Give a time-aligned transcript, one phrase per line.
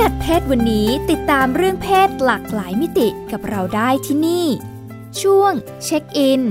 [0.00, 4.46] กัดเพศวันนี้ติดตามเรื่องเพศหลากหลายมิติกับเราได้ที่นี่
[5.22, 5.52] ช่วง
[5.84, 6.42] เช็คอิน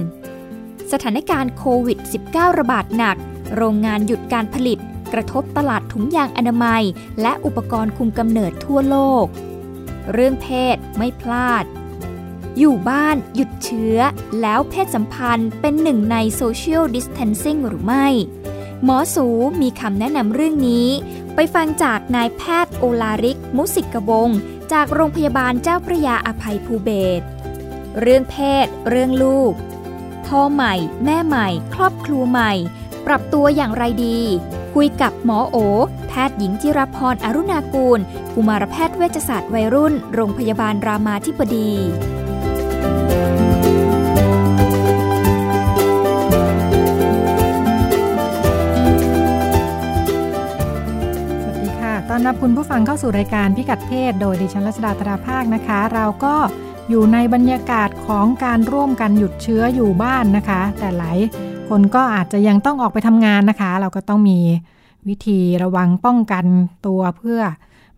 [0.91, 3.17] สถานการณ์โควิด -19 ระบาดหนัก
[3.55, 4.79] โรงงานหยุดการผลิต
[5.13, 6.83] กระทบตลาดถุงยางอนามัย
[7.21, 9.25] และอุปกรณ์คุมกำเนิดทั่วโลก
[10.13, 11.65] เรื่องเพศไม่พลาด
[12.57, 13.97] อยู่บ้านหยุดเชื้อ
[14.41, 18.07] แล้วเพศสัมพันธ์เป็นหนึ่งใน social distancing หรือไม่
[18.85, 19.27] หมอสู
[19.61, 20.87] มีคำแนะนำเรื่องนี้
[21.35, 24.29] ไปฟังจากนายแพทย์โอลาริก มุสิกกวง
[24.73, 27.21] จากโรงพยาบาลเจ้าพระยาอภัยภูเบศ
[28.01, 29.53] เรื่องเพศ เรื่องลูก
[30.25, 30.73] พ่อใหม่
[31.05, 32.51] แม่ใหม่ ครอบครัวใหม่
[33.05, 34.19] ปรับตัวอย่างไรดี
[34.73, 35.57] คุยกับหมอโอ
[36.07, 37.99] แพทย์หญิงจิรพรอรุณากูล
[38.33, 41.71] กุมารแพทย์เวชศาสตร์วัยรุ่น โรงพยาบาลรามาธิบดี
[52.13, 56.35] ต้อนรับคุณผู้ฟังเข้าสู่รายการพิกัดเพศ โดยดิฉันรัชดาธราภาคนะคะ เราก็
[56.89, 61.19] อยู่ในบรรยากาศของการร่วมกันหยุดเชื้ออยู่บ้านนะคะ แต่หลาย
[61.69, 64.39] คนก็อาจจะยังต้องออกไปทำงานนะคะ เราก็ต้องมี
[65.07, 66.45] วิธีระวังป้องกัน
[66.87, 67.39] ตัวเพื่อ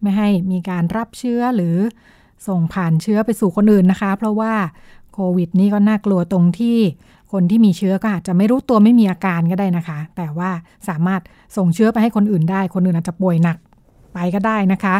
[0.02, 1.75] ไม่ให้มีการรับเชื้อหรือ
[2.48, 4.53] ส่งผ่านเชื้อไปสู่คนอื่นนะคะ เพราะว่า
[5.14, 6.77] โควิดนี่ก็น่ากลัวตรงที่
[7.31, 10.50] คนที่มีเชื้อก็อาจจะไม่รู้ตัวไม่มีอาการก็ได้นะคะ แต่ว่า
[10.89, 11.22] สามารถ
[11.58, 13.59] ส่งเชื้อไปให้คนอื่นได้ คนอื่นอาจจะป่วยหนัก
[14.14, 14.95] ไปก็ได้นะคะ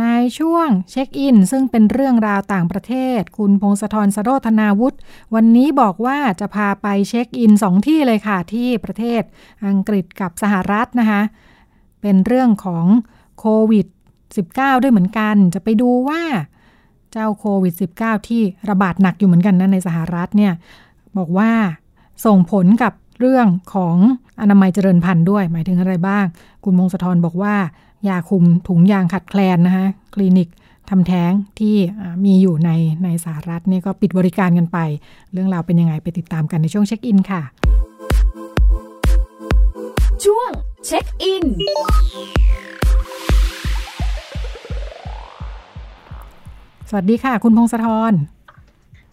[0.00, 0.06] ใน
[0.38, 4.98] ช่วงเช็คอิน ซึ่งเป็นเรื่องราวต่างประเทศ คุณพงศธรสโรธนาวุฒิ
[5.34, 9.22] วันนี้บอกว่าจะพาไปเช็คอินสองที่เลยค่ะ ที่ประเทศ
[9.66, 11.22] อังกฤษกับสหรัฐนะคะ
[12.00, 12.86] เป็นเรื่องของ
[13.38, 13.86] โควิด
[14.34, 16.22] -19 ด้วยเหมือนกัน จะไปดูว่า
[17.12, 20.52] เจ้าโควิด -19 ที่ระบาดหนักอยู่เหมือนกันนะในสหรัฐเนี่ย
[21.18, 21.50] บอกว่า
[22.24, 23.96] ส่งผลกับเรื่องของ
[24.40, 26.24] อนามัยเจริญพันธุ์ด้วย หมายถึงอะไรบ้าง
[26.64, 27.54] คุณมงสะทรบอกว่า
[28.08, 30.48] ยาคุมถุงยางขัดแคลนนะคะคลินิก
[30.90, 32.70] ทำแท้งที่อ่ามีอยู่ใน
[33.04, 34.78] ในสหรัฐเนี่ยก็ปิดบริการกันไป
[35.32, 37.42] เรื่องราวเป็นยังไงไปติดตามกันในช่วงเช็คอินค่ะ
[40.24, 40.50] ช่วง
[40.86, 41.44] เช็คอิน
[46.88, 48.14] สวัสดีค่ะ คุณพงศธร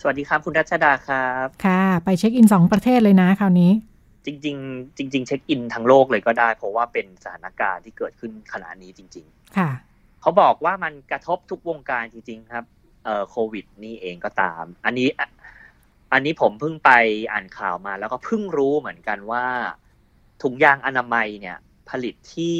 [0.01, 3.71] สวัสดีครับ คุณรัชดาครับ ค่ะ ไปเช็คอินสองประเทศเลยนะคราวนี้
[4.25, 9.25] จริง ๆ จริง ๆ เช็คอินทั้งโลกเลยก็ได้ เพราะว่าเป็นสถานการณ์ที่เกิดขึ้นขณะนี้จริง
[9.57, 12.65] ค่ะๆเขาบอกว่ามันกระทบทุกวงการจริง ๆ ครับ
[13.05, 15.29] เอ่อโควิด นี่เองก็ตาม อันนี้อะ
[16.13, 16.91] อันนี้ผมเพิ่งไป
[17.31, 19.45] อ่านข่าวมาแล้วก็เพิ่งรู้เหมือนกันว่า
[20.41, 21.57] ถุงยางอนามัยเนี่ย
[21.89, 22.57] ผลิตที่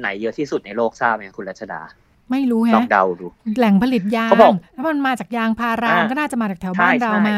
[0.00, 1.82] ไหนเยอะที่สุดในโลกทราบไหมคุณรัชดา
[2.30, 3.26] ไม่รู้แฮะลองเดาดู
[3.58, 7.32] แหล่งผลิตยางเขาบอกแล้วมันมาจากยางพาราอ่าก็น่าจะมาจากแถวบ้านใช่เราใช่ไหม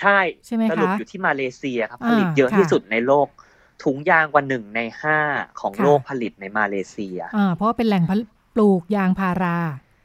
[0.00, 3.28] ใช่ใช่ไหมสรุปคะอยู่ที่มาเลเซียครับอ่าผลิตเยอะค่ะที่สุดในโลก
[3.84, 5.18] ถุงยางกว่าหนึ่งในห้า
[5.60, 9.58] ของค่ะโลกผลิตในมาเลเซียอ่าเพราะว่าเป็นแหล่งผลิตปลูกยางพารา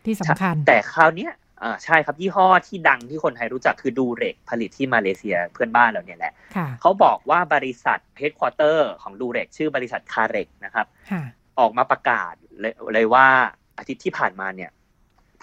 [0.05, 1.33] ที่สำคัญ แต่คราวเนี้ย
[1.63, 11.23] อ่าใช่ครับยี่ห้อที่ดังที่คนไทยรู้จักคือ Durex ผลิตที่มาเลเซียเพื่อนบ้านเราเนี่ยแหละค่ะเขาบอกว่าบริษัท headquarter ของ Durex ชื่อบริษัท Karex นะครับค่ะ
[11.59, 13.27] ออกมาประกาศเลยเลยว่า
[13.77, 14.71] อาทิตย์ที่ผ่านมาเนี่ย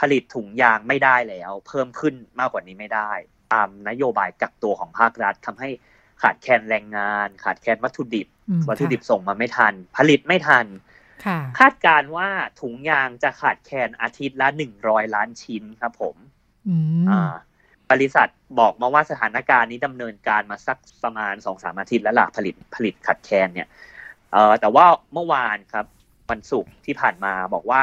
[0.00, 3.12] ผลิตถุงยางไม่ได้แล้ว เพิ่มขึ้นมากกว่านี้ไม่ได้
[3.52, 5.68] ตามนโยบายกักตัวของภาครัฐทำให้
[6.22, 10.66] ขาดแคลนแรงงาน ขาดแคลนวัตถุดิบอืมวัตถุดิบส่งมาไม่ทัน ผลิตไม่ทัน
[11.26, 12.28] ค่ะคาดการณ์ว่า
[12.60, 16.16] ถุงยางจะขาดแคลนอาทิตย์ละหนึ่งร้อยล้านชิ้นครับผม
[16.68, 17.32] อืมอ่า
[17.90, 18.28] บริษัท
[18.58, 23.68] บอกมาว่าสถานการณ์นี้ดำเนินการมาสักประมาณสองสามอาทิตย์แล้วล่ะผลิตผลิตขัดแคลนเนี่ย
[24.32, 25.86] เอ่อแต่ว่าเมื่อวานครับ
[26.30, 27.80] วันศุกร์ที่ผ่านมาบอกว่า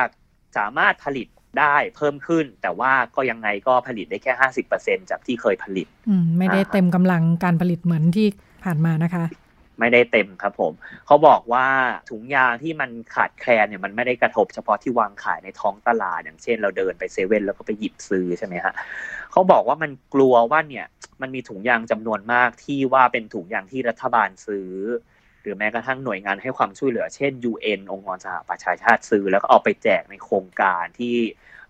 [0.57, 1.27] สามารถผลิต
[1.59, 8.27] ได้เพิ่มขึ้น แต่ว่าก็ยังไงก็ผลิตได้แค่ห้าสิบเปอร์เซ็นจากที่เคยผลิตอืมไม่ได้อ่าเต็มกำลังการผลิตเหมือนที่
[8.63, 9.25] ผ่านมานะคะ
[9.79, 10.73] ไม่ได้เต็มครับผม
[11.05, 11.65] เขาบอกว่า
[12.09, 18.73] ถุงยางที่มันขาดแคลนเนี่ยมันไม่ได้กระทบเฉพาะที่วางขายในท้องตลาด อย่างเช่น เราเดินไปเซเว่นแล้วก็ไปหยิบซื้อใช่ไหมฮะ
[19.31, 20.85] เขาบอกว่ามันกลัวว่าเนี่ย
[21.21, 24.69] มันมีถุงยางจำนวนมากที่ว่าเป็นถุงยางที่รัฐบาลซื้อ
[25.16, 25.16] ห
[25.47, 31.15] รือแม้กระทั่งหน่วยงานให้ความช่วยเหลือ เช่น UN องค์กรสหประชาชาติซื้อ แล้วก็เอาไปแจกในโครงการที่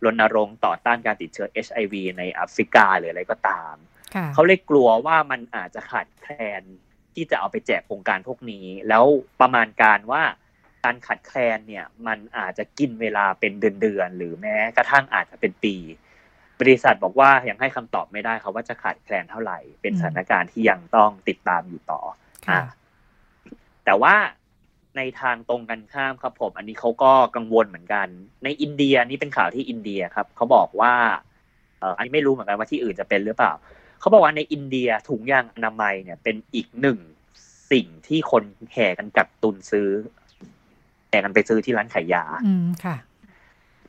[0.06, 3.76] รณรงค์ต่อต้านการติดเชื้อ HIV ในแอฟริกาหรืออะไรก็ตาม
[4.16, 6.62] ค่ะเขาเลยกลัวว่ามันอาจจะขาดแคลน
[7.14, 9.06] ที่จะเอาไปแจกโครงการพวกนี้ แล้ว
[9.42, 10.24] ประมาณการว่า
[10.84, 13.52] การขาดแคลนเนี่ยมันอาจจะกินเวลาเป็น
[13.82, 15.76] เดือนๆหรือแม้กระทั่งอาจจะเป็นปี
[16.60, 22.02] บริษัทบอกว่ายังให้คำตอบไม่ได้ครับว่าจะขาดแคลนเท่าไหร่ เป็นสถานการณ์ที่ยังต้องติดตามอยู่ต่อ
[22.50, 22.60] อ่า
[23.88, 24.16] แต่ว่า
[24.98, 28.08] ในทางตรงกันข้ามครับผมอันนี้เขาก็กังวลเหมือนกัน
[28.44, 30.94] ในอินเดียนี่เป็นข่าวที่อินเดียครับเขาบอกว่า
[31.80, 33.54] เอออันนี้ไม่รู้เหมือนกันว่าที่อื่นจะเป็นหรือเปล่า
[34.00, 36.98] เขาบอกว่าในอินเดียถุงยางอนามัยเนี่ยเป็นอีกหนึ่ง
[37.72, 38.44] สิ่งที่คน
[38.74, 39.90] แห่กันกักตุนซื้อ
[41.10, 42.96] แห่กันไปซื้อที่ร้านขายยา อืมค่ะ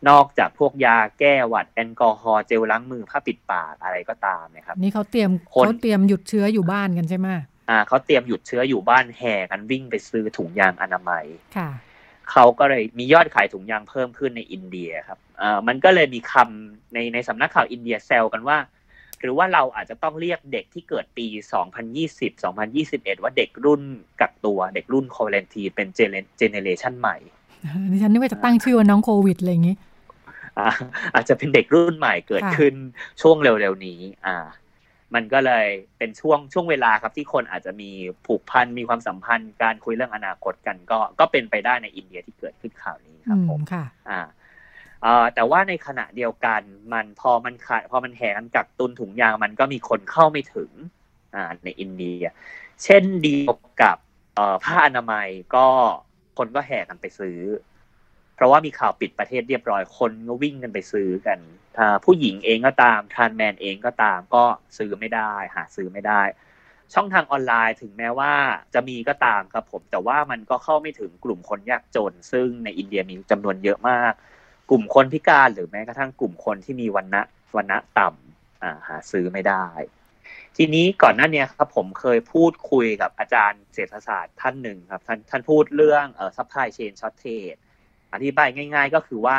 [0.09, 7.29] นอกจากพวกยาแก้หวัดแอลกอฮอล์เจลล้างมือผ้าปิดปากอะไรก็ตามนะครับ นี่เขาเตรียมคนเขาเตรียมหยุดเชื้ออยู่บ้านกันใช่ไหม
[7.69, 11.25] อ่าเขาเตรียมหยุดเชื้ออยู่บ้านแห่กันวิ่งไปซื้อถุงยางอนามัย
[11.57, 11.69] ค่ะ
[12.31, 18.59] เขาก็เลยมียอดขายถุงยางเพิ่มขึ้นในอินเดียครับอ่ามันก็เลยมีคำในในสำนักข่าวอินเดียแซวกันว่า
[19.21, 21.27] หรือว่าเราอาจจะต้องเรียกเด็กที่เกิดปี
[21.85, 22.43] 2020
[22.79, 23.83] 2021 ว่าเด็กรุ่น
[24.21, 27.17] กักตัวเด็กรุ่นโคเรนทีเป็นเจเนเรชันใหม่
[27.91, 29.77] ดิฉันนึกว่าจะตั้งชื่อว่าน้องโควิดอะไรอย่างงี้
[30.59, 30.69] อ่า
[31.15, 32.75] อาจจะเป็นเด็กรุ่นใหม่เกิดค่ะขึ้น
[33.23, 34.37] ช่วงเร็วๆนี้ อ่า
[35.15, 35.67] มันก็เลย
[35.99, 37.91] เป็นช่วงช่วงเวลาครับที่คนอาจจะมี
[38.27, 44.21] ผูกพันมีความสัมพันธ์ การคุยเรื่องอนาคตกันก็ก็เป็นไปได้ในอินเดียที่เกิดขึ้นข่าวนี้คอืรับมผมค่ะอ่า
[45.03, 46.63] เอ่อแต่ว่าในขณะเดียวกัน
[46.93, 50.71] มันพอมันขาดพอมันแห่กันกักตุนถุงยางมันก็มีคนเข้าไม่ถึง
[51.35, 52.23] อ่าในอินเดีย
[52.85, 53.97] เช่นเดียวกับ
[54.35, 55.67] เอ่อผ้าอนามัยก็
[56.39, 57.39] คนก็แห่กันไปซื้อ
[58.35, 61.68] เพราะว่ามีข่าวปิดประเทศเรียบร้อยคนก็วิ่งกันไปซื้อกันอ่า
[62.05, 64.45] ผู้หญิงเองก็ตามทานแมนเองก็ตามก็
[64.79, 66.23] ซื้อไม่ได้ หาซื้อไม่ได้
[66.95, 68.33] ช่องทางออนไลน์ถึงแม้ว่า
[68.75, 74.13] จะมีก็ตามครับผม แต่ว่ามันก็เข้าไม่ถึงกลุ่มคนยากจน ซึ่งในอินเดียมีจำนวนเยอะมาก
[74.71, 77.23] กลุ่มคนพิการหรือแม้กระทั่งกลุ่มคนที่มีวันณะ
[77.57, 79.67] วันณะต่ำหาซื้อไม่ได้
[80.57, 87.61] ทีนี้ก่อนหน้านี้ครับผมเคยพูดคุยกับอาจารย์เศรษฐศาสตร์ท่านหนึ่งครับท่านท่านพูดเรื่องเอ่อ supply chain shortage
[88.13, 89.37] อธิบายง่าย ๆ ก็คือว่า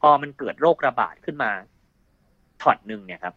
[0.00, 1.52] พอมันเกิดโรคระบาดขึ้นมา
[2.60, 3.34] ช็อตหนึ่งเนี่ยครับ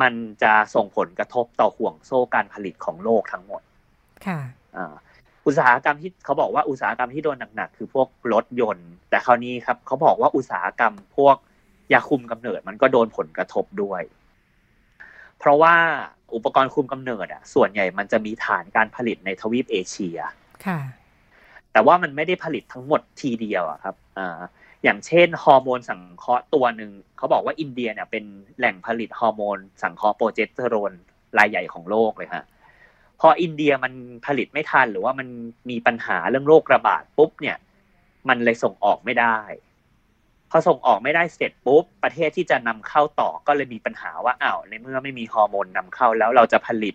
[0.00, 3.62] มันจะส่งผลกระทบต่อห่วงโซ่การผลิตของโลกทั้งหมด
[4.26, 4.40] ค่ะ
[4.76, 4.94] อ่า
[5.46, 11.36] อุตสาหกรรมที่เขาบอกว่าอุตสาหกรรมที่โดนหนักๆคือพวกรถยนต์ แต่คราวนี้ครับเขาบอกว่าอุตสาหกรรมพวก
[11.92, 14.02] ยาคุมกำเนิดมันก็โดนผลกระทบด้วย
[15.38, 15.74] เพราะว่า
[16.34, 20.18] อุปกรณ์คุมกำเนิดอะ ส่วนใหญ่มันจะมีฐานการผลิตในทวีปเอเชีย
[20.66, 20.80] ค่ะ
[21.72, 24.40] แต่ว่ามันไม่ได้ผลิตทั้งหมดทีเดียวอะครับอ่า
[24.84, 28.24] อย่างเช่นฮอร์โมนสังเคราะห์ตัวหนึ่งเขาบอกว่าอินเดียเนี่ยเป็น
[28.58, 30.92] แหล่งผลิตฮอร์โมนสังเคราะห์โปรเจสเตอโรน
[31.38, 32.44] รายใหญ่ของโลกเลยฮะ
[33.20, 33.92] พออินเดียมัน
[34.26, 35.28] ผลิตไม่ทันหรือว่ามัน
[35.70, 37.56] มีปัญหาเรื่องโรคระบาดปุ๊บเนี่ย
[38.28, 39.38] มันเลยส่งออกไม่ได้
[40.50, 46.94] พอส่งออกไม่ได้เสร็จปุ๊บ ประเทศที่จะนำเข้าต่อก็เลยมีปัญหาว่าอ้าวในเมื่อไม่มีฮอร์โมนนำเข้าแล้วเราจะผลิต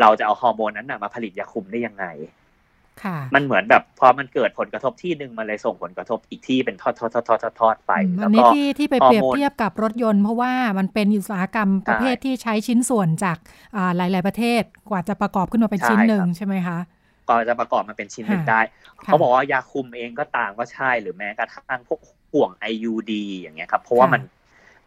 [0.00, 2.06] เราจะเอาฮอร์โมนนั้นนะมาผลิตยาคุมได้ยังไง
[3.34, 13.36] มันเหมือนแบบพอมันเกิดผลกระทบที่หนึ่งมันเลยส่งผลกระทบอีกที่เป็นทอดทอดทอดทอดทอดทอดไปอืมแล้อัวนนี้ก็ที่ที่ไปฮอร์โมนเปรียบเทียบกับรถยนต์เพราะว่ามันเป็นอุตสาหกรรมประเภทใช่ที่ใช้ชิ้นส่วนจาก
[13.76, 16.78] อ่าหลาย ๆ ประเทศกว่าจะประกอบขึ้นมาเป็นใช่ชิ้นหนึ่งครับใช่ไหมคะ
[17.28, 18.60] ก็จะประกอบมาเป็นชิ้นหนึ่งค่ะได้
[19.04, 22.00] ค่ะเขาบอกว่ายาคุมเองก็ตามก็ใช่หรือแม้กระทั่งพวก
[22.32, 24.22] ห่วง IUD อย่างเงี้ยครับเพราะว่ามัน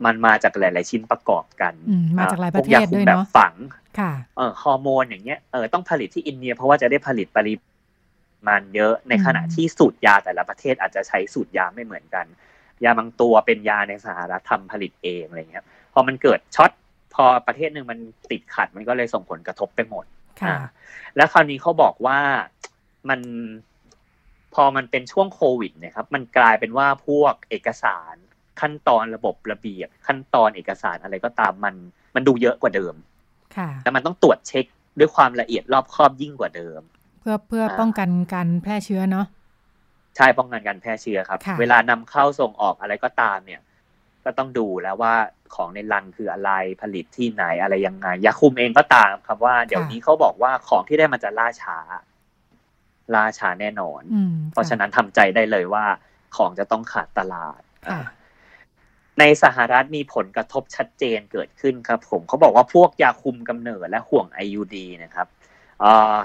[0.05, 3.53] มันมาจากหลาย ๆ ชิ้นประกอบกันอืมมาจากหลายประเทศพกคุด้มวยแบบเนาะฝัง
[3.99, 7.53] ค่ะ เออฮอร์โมนอย่างเงี้ย เออต้องผลิตที่อินเดียเพราะว่าจะได้ผลิตปริ
[8.47, 12.25] มาณเยอะในขณะอืมที่สูตรยาแต่ละประเทศอาจจะใช้สูตรยาไม่เหมือนกัน
[12.83, 16.71] ยาบางตัวเป็นยาในสหรัฐทำผลิตเองอะไรเงี้ยพอมันเกิดช็อต
[17.13, 17.99] พอประเทศหนึ่งมัน
[18.31, 20.05] ติดขัดมันก็เลยส่งผลกระทบไปหมด
[20.41, 20.57] ค่ะอ่า
[21.15, 22.19] แล้วคราวนี้เขาบอกว่า
[23.09, 23.21] มัน
[24.53, 28.15] พอมันเป็นช่วงโควิดเนะครับ มันกลายเป็นว่าพวกเอกสาร
[28.61, 31.75] ขั้นตอนระบบระเบียบ ขั้นตอนเอกสารอะไรก็ตามมัน
[32.15, 32.95] มันดูเยอะกว่าเดิม
[33.57, 34.65] ค่ะแล้วมันต้องตรวจเช็ค
[34.99, 36.81] ด้วยความละเอียดรอบคอบยิ่งกว่าเดิม
[37.23, 39.25] เพื่อเพื่ออ่าป้องกันการแพร่เชื้อเนาะ
[40.17, 43.61] ใช่ป้องกันการแพร่เชื้อครับค่ะเวลานำเข้าส่งออกอะไรก็ตามเนี่ย
[44.25, 45.13] ก็ต้องดูแล้วว่า
[45.55, 46.51] ของในรังคืออะไร
[46.81, 51.77] ผลิตที่ไหนอะไรยังไงยาคุมเองก็ตามครับว่า เดี๋ยวนี้เขาบอกว่าของที่ได้มันจะล่าช้า
[53.13, 55.85] ล่าช้าแน่นอนอืมเพราะฉะนั้นทำใจได้เลยว่า
[56.35, 58.01] ของจะต้องขาดตลาดค่ะ
[59.19, 65.42] ในสหรัฐมีผลกระทบชัดเจนเกิดขึ้นครับ ผมเขาบอกว่าพวกยาคุมกำเนิดและห่วง IUD นะครับเอ่อ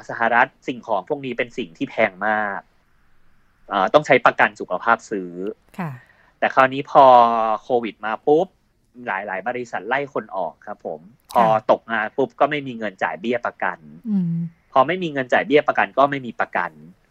[0.08, 2.60] สหรัฐสิ่งของพวกนี้เป็นสิ่งที่แพงมาก
[3.68, 5.32] เอ่อต้องใช้ประกันสุขภาพซื้อ
[5.78, 5.90] ค่ะ
[6.38, 7.04] แต่คราวนี้พอ
[7.62, 8.46] โควิดมาปุ๊บ
[9.06, 11.00] หลายๆ บริษัทไล่คนออกครับผม
[11.32, 14.32] พอตกงานปุ๊บก็ไม่มีเงินจ่ายเบี้ยประกันอืม
[14.72, 16.70] พอไม่มีเงินจ่ายเบี้ยประกันก็ไม่มีประกัน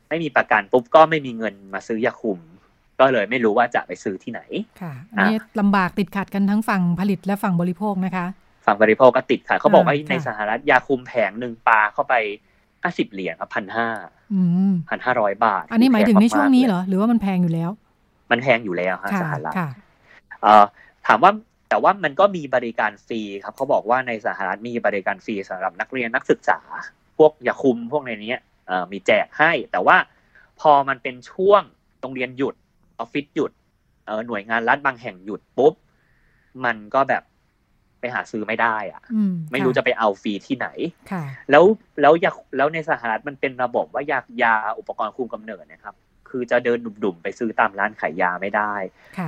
[0.10, 2.40] ไม่มีประกันปุ๊บก็ไม่มีเงินมาซื้อยาคุม
[3.00, 4.42] ก็เลยไม่รู้ว่าจะไปซื้อที่ไหน
[4.82, 8.26] ค่ะอันนี้ลำบากติดขัดกันทั้งฝั่งผลิตและฝั่งบริโภคนะคะ
[8.68, 12.16] ฝั่งบริโภคก็ติดค่ะเขาบอกว่าอ่าในค่ะสหรัฐยาคุมแผงหนึ่งปลาเข้าไป
[12.84, 13.88] ห้าสิบเหรียญครับพันห้า
[14.34, 17.70] อืมพันห้าร้อยบาท อันนี้หมายถึงในช่วงนี้เหรออหรือว่ามันแพงอยู่แล้ว
[18.32, 19.70] มันแพงอยู่แล้วฮะค่ะสหรัฐค่ะ
[20.42, 20.66] เอ่อ
[21.08, 21.32] ถามว่า
[21.70, 26.60] แต่ว่ามันก็มีบริการฟรีครับเขาบอกว่าในสหรัฐมีบริการฟรีสำหรับนักเรียนนักศึกษา
[27.18, 28.36] พวกยาคุมพวกในนี้
[28.92, 29.98] มีแจกให้ แต่ว่า
[30.60, 31.62] พอมันเป็นช่วง
[32.02, 32.56] โรงเรียนหยุด
[33.00, 33.52] ออฟฟิศหยุด
[34.28, 35.74] หน่วยงานรัฐบางแห่งหยุดปุ๊บ
[36.66, 37.24] มันก็แบบ
[38.00, 39.02] ไปหาซื้อไม่ได้อะ
[39.52, 40.68] ไม่รู้จะไปเอาฟรีที่ไหน
[41.52, 41.64] แล้ว
[42.02, 45.96] แล้วอยากแล้วในสหรัฐมันเป็นระบบว่ายายาอุปกรณ์คุมกำเนิดนะครับ
[46.30, 48.74] คือจะเดินดุ่มๆไปซื้อตามร้านขายยาไม่ได้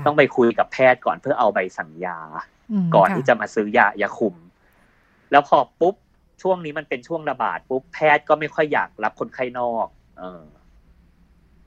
[0.05, 2.19] ต้องไปคุยกับแพทย์ก่อนเพื่อเอาใบสั่งยา
[2.95, 4.35] ก่อนที่จะมาซื้อยายาคุม
[5.31, 5.95] แล้วพอปุ๊บ
[6.41, 9.87] ช่วงนี้มันเป็นช่วงระบาดปุ๊บแพทย์ก็ไม่ค่อยอยากรับคนไข้นอก
[10.19, 10.43] เออ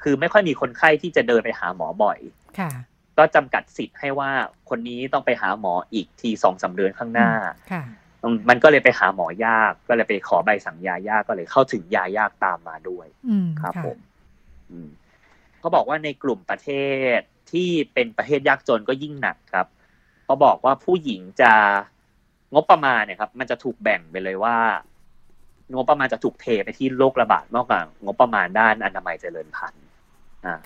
[0.02, 2.18] คือไม่ค่อยมีคนไข้ที่จะเดินไปหาหมอบ่อย
[2.58, 2.70] ค่ะ
[3.18, 4.30] ก็จำกัดสิทธิ์ให้ว่า
[4.70, 7.30] คนนี้ต้องไปหาหมออีกทีสองสาเดือนข้างหน้า
[8.48, 13.06] มันก็เลยไปหาหมอยาก ก็เลยไปขอใบสั่งยายากก็เลยเข้าถึงยายากตามมาด้วย
[13.60, 13.98] ครับผม
[15.58, 16.70] เขาบอกว่าในกลุ่มประเท
[17.16, 17.18] ศ
[17.52, 19.66] ที่เป็นประเทศยากจนก็ยิ่งหนักครับ
[20.24, 21.52] เขาบอกว่าผู้หญิงจะ
[22.54, 24.56] งบประมาณเนี่ยครับ มันจะถูกแบ่งไปเลยว่า
[25.74, 29.84] งบประมาณจะถูกเทไปที่โรคระบาดมากกว่างบประมาณด้านอนามัยเจริญพันธุ์
[30.46, 30.58] อ่า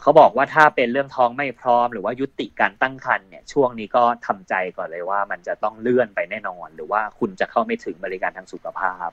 [0.00, 9.08] เขาบอกว่าถ้าเป็นเรื่องท้องไม่พร้อม หรือว่ายุติการตั้งครรภ์เนี่ยช่วงนี้ก็ทำใจก่อนเลยว่ามันจะต้องเลื่อนไปแน่นอน หรือว่าคุณจะเข้าไม่ถึงบริการทางสุขภาพ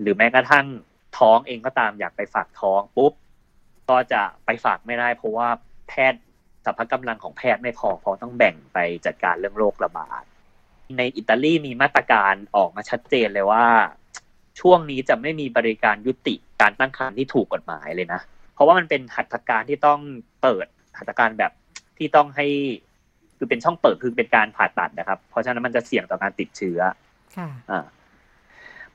[0.00, 0.66] หรือแม้กระทั่ง
[1.18, 3.12] ท้องเองก็ตามอยากไปฝากท้องปุ๊บ
[3.90, 5.48] ก็จะไปฝากไม่ได้ เพราะว่า
[5.88, 6.22] แพทย์
[6.64, 10.22] สัพพกำลังของแพทย์ไม่พอเพราะต้องแบ่งไปจัดการเรื่องโรคระบาด
[10.98, 13.66] ในอิตาลีมีมาตรการออกมาชัดเจนเลยว่า
[14.60, 18.20] ช่วงนี้จะไม่มีบริการยุติการตั้งครรภ์ที่ถูกกฎหมายเลยนะ
[18.56, 20.00] เพราะว่ามันเป็นหัตถการที่ต้อง
[20.42, 20.66] เปิด
[20.98, 21.52] หัตถการแบบ
[21.98, 22.46] ที่ต้องให้
[23.38, 26.80] คือเป็นช่องเปิดคือเป็นการผ่าตัดนะครับ เพราะฉะนั้นมันจะเสี่ยงต่อการติดเชื้อ
[27.36, 27.48] ค่ะ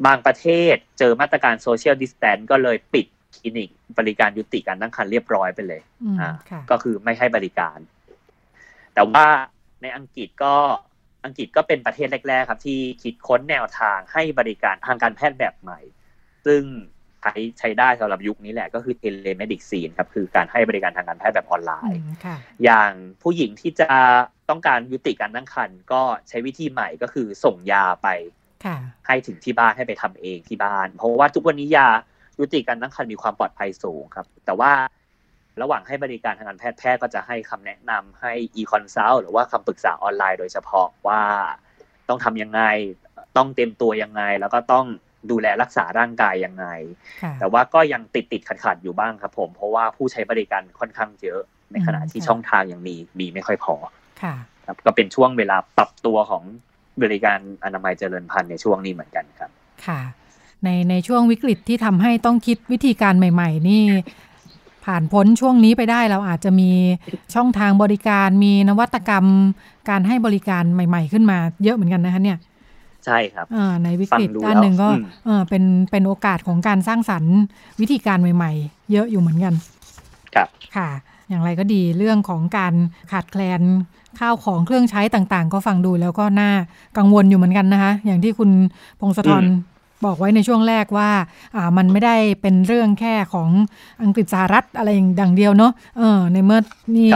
[0.05, 5.81] บางประเทศเจอมาตรการ social distance ก็เลยปิดคลินิกบริการยุติการตั้งครรภ์เรียบร้อยไปเลย
[6.19, 6.29] อ่า
[6.71, 7.77] ก็คือไม่ให้บริการ
[8.93, 9.27] แต่ว่า
[9.81, 10.55] ในอังกฤษก็
[11.25, 15.79] อังกฤษก็เป็นประเทศแรก ๆ ครับ ที่คิดค้นแนวทางให้บริการทางการแพทย์แบบใหม่
[16.45, 16.61] ซึ่ง
[17.21, 22.01] ใช้ใช้ได้สำหรับยุคนี้แหละก็คือ telemedicine ครับคือการให้บริการทางการแพทย์แบบออนไลน์
[22.63, 23.89] อย่างผู้หญิงที่จะ
[24.49, 28.07] ต้องการยุติการตั้งครรภ์ก็ใช้วิธีใหม่ก็คือส่งยาไป
[29.07, 31.87] ให้ถึงที่บ้านให้ไปทำเองที่บ้าน เพราะว่าทุกวันนี้ยา
[32.39, 34.71] ยุติการตั้งครรภ์มีความปลอดภัยสูงครับ แต่ว่า
[35.61, 41.21] ระหว่างให้บริการทางการแพทย์แพทย์ก็จะให้คำแนะนำให้ e-consult หรือว่าคำปรึกษาออนไลน์โดยเฉพาะว่า
[42.09, 42.61] ต้องทำยังไง
[43.37, 44.85] ต้องเต็มตัวยังไง แล้วก็ต้อง
[45.29, 46.65] ดูแลรักษาร่างกายยังไง
[47.39, 53.75] แต่ว่าก็ยังติดติดขัดขัดอยู่บ้างครับผม เพราะว่าผู้ใช้บริการค่อนข้างเยอะ ในขณะที่ช่องทางยังมีมีไม่ค่อยพอ
[54.21, 54.35] ค่ะ
[54.65, 56.43] ครับก็เป็นช่วงเวลาปรับตัวของ
[57.03, 59.51] บริการอนามัยเจริญพันธุ์ในช่วงนี้เหมือนกันครับ
[59.85, 60.01] ค่ะ
[60.63, 63.83] ในในช่วงวิกฤตที่ทำให้ต้องคิดวิธีการใหม่ ๆ นี่
[64.85, 66.71] ผ่านพ้นช่วงนี้ไปได้เราอาจจะมี
[67.35, 69.25] ช่องทางบริการมีนวัตกรรม
[69.89, 72.37] การให้บริการใหม่ ๆ ขึ้นมาเยอะเหมือนกันนะคะเนี่ย
[73.05, 73.45] ใช่ครับ
[73.83, 74.89] ในวิกฤตด้านหนึ่งก็
[75.49, 77.35] เป็นเป็นโอกาสของการสร้างสรรค์
[77.81, 79.53] วิธีการใหม่ ๆ เยอะอยู่เหมือนกัน
[80.35, 80.89] ครับค่ะ
[81.29, 82.73] อย่างไรก็ดีเรื่องของการ
[83.11, 83.61] ขาดแคลน
[84.19, 86.51] ข้าวของเครื่องใช้ต่างๆ ก็ฟังดูแล้วก็น่า
[86.97, 88.49] กังวลอยู่เหมือนกันนะคะ อย่างที่คุณ
[88.99, 89.43] พงศธร
[90.05, 91.09] บอกไว้ในช่วงแรกว่า
[91.55, 93.49] อ่ามันไม่ได้เป็นเรื่องแค่ของ
[94.03, 96.59] อังกฤษสหรัฐอะไรอย่างเดียวเนาะเออในเมื่อ
[96.97, 97.09] นี่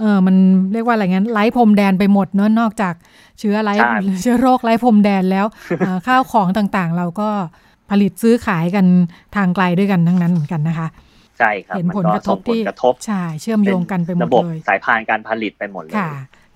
[0.00, 0.36] เออมัน
[0.72, 2.94] เรียกว่าอะไรงั้นไร้พรมแดนไปหมดเนาะนอกจาก
[3.38, 3.74] เชื้อไร้
[4.20, 5.46] เชื้อโรคไร้พรมแดนแล้ว
[6.06, 7.28] ข้าวของต่างๆ เราก็
[7.90, 8.86] ผลิตซื้อขายกัน
[9.36, 10.88] ทางไกลด้วยกันทั้งนั้นเหมือนกันนะคะ
[11.38, 12.60] ใช่ครับเห็นผลกระทบที่
[13.06, 16.10] ใช่เชื่อมโยงกันไปหมดเลยสายพานการผลิตไปหมดเลยค่ะ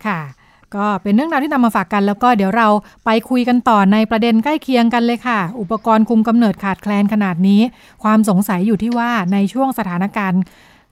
[0.06, 0.20] ค่ะ
[0.76, 2.68] ก็เป็นเรื่องราวที่นำมาฝากกันแล้วก็เดี๋ยวเรา
[3.04, 7.60] ไปคุยกันต่อในประเด็นใกล้เคียงกันเลยค่ะ อุปกรณ์คุมกำเนิดขาดแคลนขนาดนี้
[8.02, 10.42] ความสงสัยอยู่ที่ว่าในช่วงสถานการณ์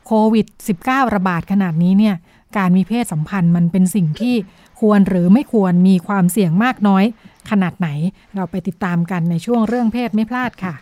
[0.07, 0.47] โควิด
[0.81, 2.15] -19 ระบาดขนาดนี้เนี่ย
[2.57, 4.35] การมีเพศสัมพันธ์มันเป็นสิ่งที่
[4.81, 7.05] ควรหรือไม่ควรมีความเสี่ยงมากน้อย
[7.51, 7.89] ขนาดไหน
[8.35, 10.75] เราไปติดตามกันในช่วงเรื่องเพศไม่พลาดค่ะ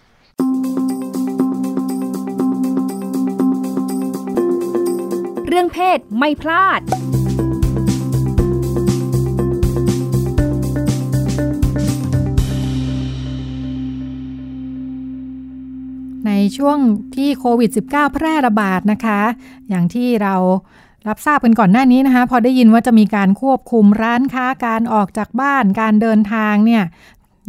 [5.49, 6.81] เรื่องเพศไม่พลาด
[16.26, 16.78] ในช่วง
[17.16, 19.21] ที่โควิด -19 แพร่ระบาดนะคะ
[19.68, 20.35] อย่างที่เรา
[21.09, 26.83] รับทราบกันก่อนหน้านี้นะคะ พอได้ยินว่าจะมีการควบคุมร้านค้าการออกจากบ้านการเดินทางเนี่ย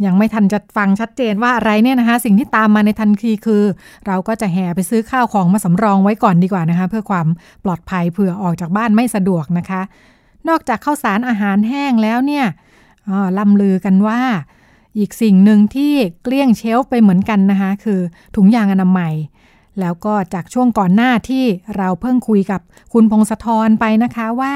[0.04, 3.62] ยังไม่ทันจะฟังชัดเจนว่าอะไรเนี่ยนะคะ สิ่งที่ตามมาในทันทีคือ
[4.06, 7.26] เราก็จะแห่ไปซื้อข้าวของมาสำรองไว้ก่อนดีกว่านะคะ เพื่อความ
[7.64, 9.82] ปลอดภัยเผื่อออกจากบ้านไม่สะดวกนะคะ
[10.48, 12.46] นอกจากข้าวสารอาหารแห้งแล้วเนี่ย
[13.38, 14.20] ล่ำลือกันว่า
[14.98, 15.92] อีกสิ่งหนึ่งที่
[16.22, 18.00] เกลี้ยง shelf ไปเหมือนกันนะคะคือ
[18.36, 19.14] ถุงยางอนามัย
[19.80, 21.44] แล้วก็จากช่วงก่อนหน้าที่
[21.76, 22.60] เราเพิ่งคุยกับ
[22.92, 24.54] คุณพงศธรไปนะคะว่า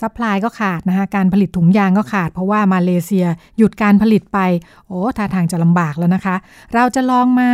[0.00, 3.26] supply ก็ขาดนะคะการผลิตถุงยางก็ขาด เพราะว่ามาเลเซีย
[3.58, 4.38] หยุดการผลิตไป
[4.86, 6.36] โอ้ท่าทางจะลำบากแล้วนะคะ
[6.74, 7.50] เราจะลองมา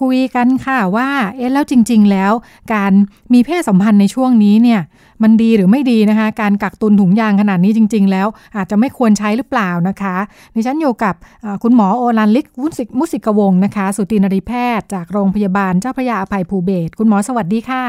[0.00, 2.32] คุยกันค่ะว่า เอ๊ะแล้วจริง ๆ แล้ว
[2.74, 2.92] การ
[3.32, 4.80] มีเพศสัมพันธ์ในช่วงนี้เนี่ย
[5.22, 10.16] มันดีหรือไม่ดีนะคะ การกักตุนถุงยางขนาดนี้จริง ๆ แล้ว อาจจะไม่ควรใช้หรือเปล่านะคะ
[10.54, 11.14] ดิฉันอยู่กับ
[11.62, 17.84] คุณหมอโอลันลิกวุสิกมุสิกวงศ์นะคะ สูตินรีแพทย์จากโรงพยาบาลเจ้าพระยาอภัยภูเบศคุณหมอสวัสดีค่ะ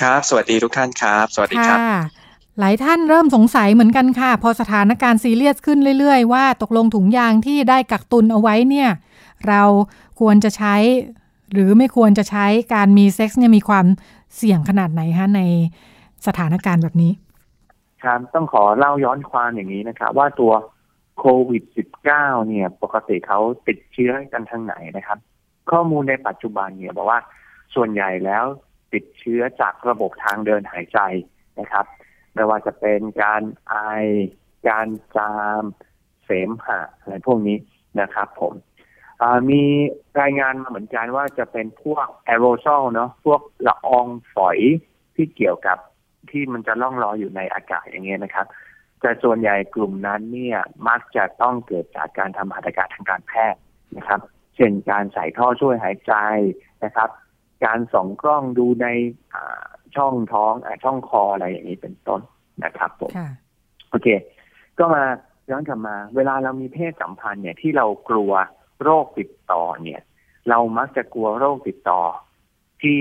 [0.00, 1.78] ครับ สวัสดีทุกท่านครับ สวัสดีครับ
[2.60, 8.90] หลายท่านเริ่มสงสัยเหมือนกันค่ะ พอสถานการณ์ซีเรียสขึ้นเรื่อย ๆ ว่าตกลงถุงยางที่ได้กักตุนเอาไว้เนี่ย
[9.48, 9.62] เรา
[10.18, 10.74] ควรจะใช้
[11.52, 13.86] หรือไม่ควรจะใช้การมีเซ็กซ์เนี่ยมีความ
[14.36, 15.40] เสี่ยงขนาดไหนคะใน
[16.26, 17.12] สถานการณ์แบบนี้
[18.04, 20.52] ครับต้องขอเล่าย้อนความอย่างนี้นะครับ ว่าตัว
[21.18, 21.62] โควิด
[22.06, 25.18] -19 เนี่ย ปกติเขาติดเชื้อกันทางไหนนะครับ
[25.70, 27.20] ข้อมูลในปัจจุบันเนี่ยบอกว่า
[27.74, 28.44] ส่วนใหญ่แล้ว
[28.92, 30.98] ติดเชื้อจากระบบทางเดินหายใจ
[31.60, 31.86] นะครับ
[32.34, 33.74] ไม่ว่าจะเป็นการไอ
[34.68, 35.62] การจาม
[36.24, 37.58] เสมหะอะไรพวกนี้
[38.00, 38.52] นะครับ ผม
[39.50, 39.62] มี
[40.20, 44.58] รายงานมาเหมือนกันว่าจะเป็นพวกแอโรซอลเนาะพวกละอองฝอย
[45.14, 45.78] ที่เกี่ยวกับ
[46.30, 48.46] ที่มันจะล่องลอยอยู่ในอากาศอย่างเงี้ยนะครับ
[49.00, 50.58] แต่ส่วนใหญ่กลุ่มนั้นเนี่ย
[50.88, 53.60] มักจะต้องเกิดจากการทำหัตถการทางการแพทย์
[53.96, 54.20] นะครับ
[54.56, 56.14] เช่นการใส่ท่อช่วยหายใจ
[56.84, 57.08] นะครับ
[57.64, 58.86] การส่องกล้องดูใน
[59.96, 60.52] ช่องท้อง
[60.84, 62.20] ช่องคออะไรอย่างนี้เป็นต้น
[62.64, 63.10] นะครับผม
[63.90, 64.08] โอเค
[64.78, 65.04] ก็มา
[65.50, 68.32] ย้อนกลับมา เวลาเรามีเพศสัมพันธ์เนี่ยที่เรากลัว
[68.82, 70.00] โรคติดต่อเนี่ย
[70.48, 72.02] เรามักจะกลัวโรคติดต่อ
[72.82, 73.00] ที่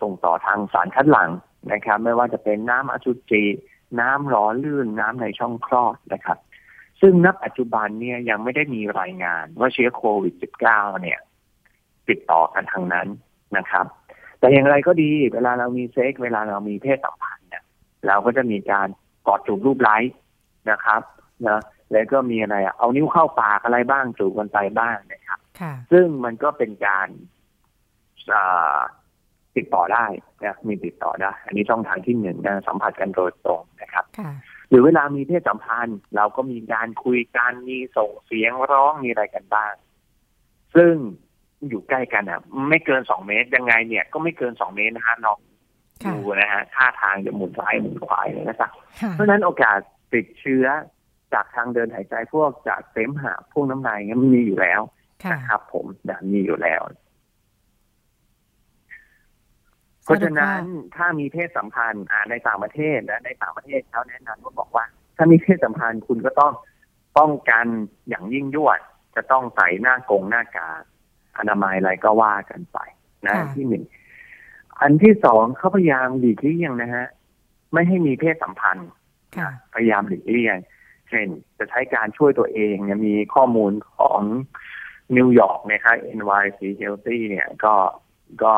[0.00, 1.30] ส่งต่อทางสารคัดหลั่ง
[1.72, 3.44] นะครับ ไม่ว่าจะเป็นน้ำอสุจิ
[4.00, 6.38] น้ำหล่อลื่นน้ำในช่องคลอดนะครับ
[7.00, 10.34] ซึ่งณปัจจุบันเนี่ยยังไม่ได้มีรายงานว่าเชื้อโควิด
[10.68, 11.18] -19 เนี่ย
[12.08, 13.08] ติดต่อกันทางนั้น
[13.56, 13.86] นะครับ
[14.38, 17.64] แต่อย่างไรก็ดีเวลาเรามีเซ็ก เวลาเรามีเพศสัมพันธ์เนี่ย
[18.06, 18.88] เราก็จะมีการ
[19.26, 19.96] กอดจูบรูปไล้
[20.70, 21.02] นะครับ
[21.46, 21.60] นะ
[21.92, 25.40] แล้วก็มีอะไรเอานิ้วเข้าปากอะไรบ้างจูบกันไปบ้างนะครับ
[25.92, 27.08] ซึ่งมันก็เป็นการ
[29.56, 30.04] ติดต่อได้
[30.44, 34.04] นะมีติดต่อได้ อันนี้ช่องทางที่หนึ่งนะสัมผัสกันโดยตรงนะครับ
[34.68, 39.72] หรือเวลามีเพศสัมพันธ์ เราก็มีการคุยกันมีส่งเสียงร้องมีอะไรกันบ้าง
[40.76, 40.94] ซึ่ง
[41.68, 45.38] อยู่ใกล้กันอะ ไม่เกินสองเมตรยังไงเนี่ย ก็ไม่เกินสองเมตรนะฮะน้อง
[46.06, 48.70] ดูนะฮะท่าทางจะหมุนซ้ายหมุนขวาเลยนะครับ
[49.10, 49.78] เพราะฉะนั้นโอกาส
[50.14, 50.66] ติดเชื้อ
[51.34, 54.80] จากทางเดินหายใจพวกจากเสมหะพวกน้ำลายมันมีอยู่แล้ว
[55.32, 55.86] นะครับผม
[56.32, 56.82] มีอยู่แล้ว
[60.04, 60.62] เพราะฉะนั้น
[60.96, 64.84] ถ้ามีเพศสัมพันธ์ในต่างประเทศนะในต่างประเทศเขาแนะนำว่าบอกว่า
[65.16, 66.52] ถ้ามีเพศสัมพันธ์คุณก็ต้อง
[67.18, 67.66] ป้องกัน
[68.08, 68.80] อย่างยิ่งยวด
[69.16, 70.82] จะต้องใส่หน้ากงหน้ากาก
[71.38, 72.78] อนามัยอะไรก็ว่ากันไป
[73.26, 73.84] นะที่หนึ่ง
[74.80, 77.06] อันที่สองเขาพยายามหลีกเลี่ยงนะฮะ
[77.72, 78.90] ไม่ให้มีเพศสัมพันธ์
[79.74, 80.56] พยายามหลีกเลี่ยง
[81.10, 84.20] เช่นจะใช้การช่วยตัวเองเนี่ยมีข้อมูลของ
[85.16, 87.74] นิวยอร์กนะครับ NYC Healthy เนี่ยก็
[88.44, 88.54] ก็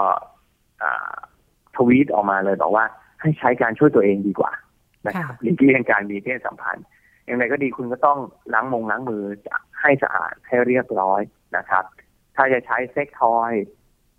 [1.77, 2.85] ทวีตออกมาเลยบอกว่า
[3.21, 4.53] ให้ใช้การช่วยตัวเองดีกว่า
[5.07, 6.87] นะครับหลีกเลี่ยงการมีเพศสัมพันธ์
[7.25, 8.19] อย่างไรก็ดีคุณก็ต้อง
[8.55, 9.25] ล้างมงล้างมือ
[9.81, 11.21] ให้สะอาดให้เรียบร้อย
[11.57, 11.85] นะครับ
[12.37, 13.53] ถ้าจะใช้เซ็กทอย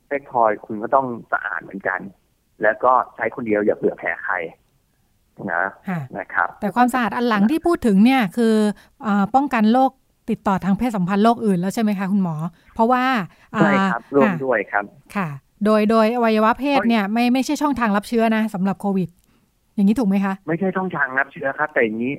[0.08, 2.00] เซ็กทอยคุณก็ต้องสะอาดเหมือนกัน
[2.64, 4.36] แล้วก็ใช้คนเดียวอย่าเผื่อแผ่ใคร
[5.54, 5.64] นะ
[6.18, 8.56] นะครับ แต่ความสะอาดอันหลังที่พูดถึงเนี่ยคือ
[9.06, 9.92] อป้องกันโรค
[10.30, 12.36] ติดต่อทางเพศสัมพันธ์โรคอื่นแล้วใช่ไหมคะคุณหมอ
[12.76, 13.04] เพราะว่า
[13.60, 15.30] ใช่ครับร่วมด้วยครับค่ะ
[15.66, 19.10] โดยโดยอวัยวะเพศเนี่ยไม่ไม่ใช่ช่องทางรับเชื้อนะสำหรับโควิด
[19.76, 22.14] อย่างนี้ถูกไหมคะ ไม่ใช่ช่องทางรับเชื้อครับ แต่อย่างนี้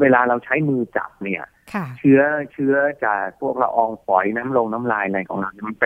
[0.00, 1.44] เวลาเราใช้มือจับเนี่ย
[1.98, 2.20] เชื้อ
[2.52, 5.84] เชื้อจากพวกละอองฝอยน้ำลงน้ำลายอะไรของเรา มันไป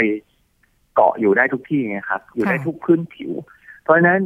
[0.95, 3.33] เกาะอยู่ได้ทุกที่ไงครับ อยู่ได้ทุกพื้นผิว
[3.91, 4.21] ราะฉะนั้น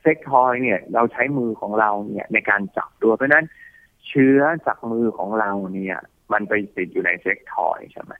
[0.00, 3.46] เซ็กทอยเนี่ยเราใช้มือของเราเนี่ยในการจับตัวเพราะฉะนั้น
[4.06, 5.98] เชื้อจากมือของเราเนี่ย
[6.32, 8.12] มันไปติดอยู่ในเซ็กทอยใช่ไหม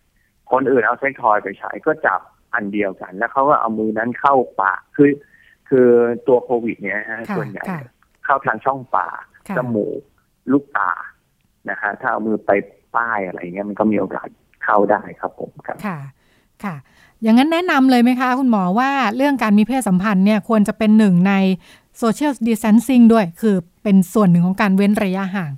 [0.52, 2.20] คนอื่นเอาเซ็กทอยไปใช้ก็จับ
[2.54, 5.10] อันเดียวกัน แล้วเขาก็เอามือนั้นเข้าปากคือ
[5.68, 5.88] คือ
[6.28, 7.64] ตัวโควิดเนี่ยฮะส่วนใหญ่
[8.24, 9.22] เข้าทางช่องปาก
[9.56, 10.00] จมูก
[10.52, 10.92] ลูกตา
[11.70, 12.50] นะคะ ถ้าเอามือไป
[12.96, 14.28] ป้ายอะไรเงี้ยมันก็มีโอกาส
[14.64, 15.98] เข้าได้ครับผมครับค่ะ
[16.64, 16.76] ค่ะ
[17.22, 21.34] อย่างนั้นแนะนำเลยไหมคะ คุณหมอว่าเรื่องการมีเพศสัมพันธ์เนี่ยควรจะเป็นหนึ่งใน
[21.98, 25.52] โซเชียลดิสเทนซิ่งด้วย คือเป็นส่วนหนึ่งของการเว้นระยะห่าง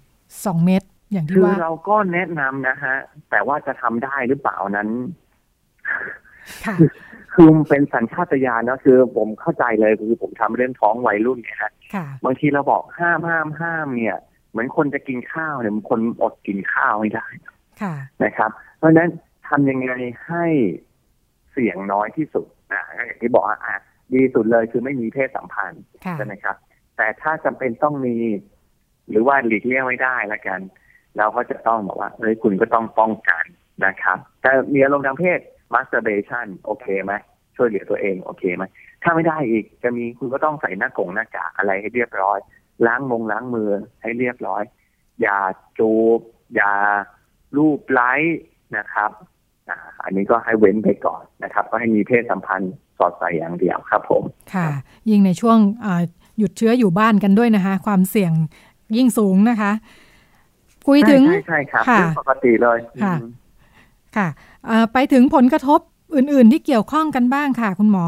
[0.44, 2.96] สองเมตร อย่างที่ว่า คือเราก็แนะนำนะฮะ
[3.30, 4.88] แต่ว่าจะทำได้หรือเปล่านั้น
[7.34, 11.72] คือเป็นสัญชาตญาณนะคือผมเข้าใจเลยคือผมทำเรื่องท้องวัยรุ่นเนี่ยฮะ
[12.24, 14.18] บางทีเราบอกห้ามห้ามห้ามเนี่ย
[14.50, 17.26] เหมือนคนจะกินข้าวเนี่ยมันคนอดกินข้าวไม่ได้
[18.24, 19.10] นะครับ เพราะฉะนั้น
[19.48, 19.92] ทำยังไง
[20.26, 20.44] ให้
[21.52, 23.80] เสี่ยงน้อยที่สุดอ่าอย่างที่บอกอะ
[24.14, 26.56] ดีสุดเลยคือไม่มีเพศสัมพันธ์ค่ะใช่ไหมครับ
[26.96, 28.16] แต่ถ้าจำเป็นต้องมี
[29.10, 30.60] หรือว่าหลีกเลี่ยงไม่ได้ละกัน
[31.18, 33.44] เราก็จะต้องบอกว่าเฮ้ยคุณก็ต้องป้องกัน
[33.86, 35.40] นะครับ แต่มีอารมณ์ทางเพศ
[35.74, 37.12] masturbation โอเคไหม
[37.56, 38.64] ช่วยเหลือตัวเองโอเคไหม
[39.02, 42.38] ถ้าไม่ได้อีกจะมีคุณก็ต้องใส่หน้ากงหน้ากากอะไรให้เรียบร้อย
[42.86, 43.70] ล้างมงล้างมือ
[44.02, 44.62] ให้เรียบร้อย
[45.22, 45.38] อย่า
[45.78, 46.20] จูบ
[46.54, 46.72] อย่า
[47.56, 48.12] รูปไล้
[48.76, 49.10] นะครับ
[49.72, 54.22] อ่าอันนี้ก็ให้เว้นไปก่อนนะครับ ก็ให้มีเพศสัมพันธ์สอดใส่อย่างเดียวครับผม
[54.54, 54.68] ค่ะ
[55.10, 56.02] ยิ่งในช่วงอ่า
[56.38, 58.32] หยุดเชื้ออยู่บ้านกันด้วยนะคะ ความเสี่ยง
[58.96, 59.72] ยิ่งสูงนะคะ
[60.88, 63.30] คุยถึงใช่ใช่ครับค่ะเรื่องปกติเลยค่ะอืม
[64.16, 64.28] ค่ะ
[64.66, 65.80] เอ่อไปถึงผลกระทบ
[66.16, 68.06] อื่น ๆ ที่เกี่ยวข้องกันบ้างค่ะ คุณหมอ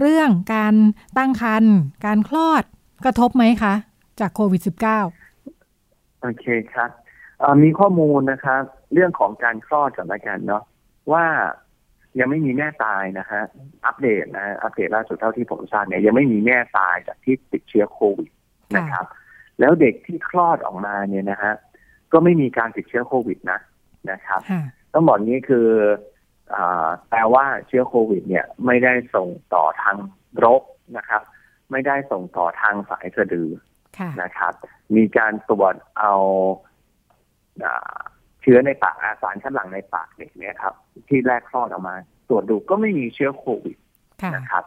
[0.00, 0.74] เรื่องการ
[1.18, 1.74] ตั้งครรภ์
[2.06, 2.64] การคลอด
[3.04, 3.74] กระทบไหมคะ
[4.20, 6.90] จากโควิด -19 โอเคครับ
[7.38, 8.62] เอ่อมีข้อมูลนะครับ
[8.94, 10.62] เรื่องของการคลอดก่อนละกันเนาะ
[11.12, 11.24] ว่า
[12.18, 13.42] ยังไม่มีแม่ตายนะฮะ
[13.86, 18.30] อัปเดตนะฮะอัปเดตล่าสุดเท่าที่ผมทราบเนี่ยยังไม่มีแม่ตายจากที่ติดเชื้อโควิด
[18.76, 19.04] นะครับ
[19.60, 21.54] แล้วเด็กที่คลอดออกมาเนี่ยนะฮะ
[22.12, 23.60] ก็ไม่มีการติดเชื้อโควิดนะ
[24.10, 25.68] นะครับค่ะต้องบอกงี้คือ
[26.54, 29.96] อาแปลว่าเชื้อโควิด เนี่ย ไม่ได้ส่งต่อทาง
[30.44, 30.62] รก
[30.96, 31.22] นะครับ
[31.70, 33.50] ไม่ได้ส่งต่อทางสายสะดือ
[33.98, 34.52] ค่ะนะครับ
[34.96, 36.12] มีการตรวจเอา
[37.64, 37.98] อ่า
[38.42, 40.74] เชื้อในปากอาสารคัดหลั่งในปากเด็กเนี่ยครับ
[41.08, 41.94] ที่แรกคลอดออกมา
[42.28, 43.76] ตรวจดูก็ไม่มีเชื้อโควิด
[44.22, 44.64] ค่ะนะครับ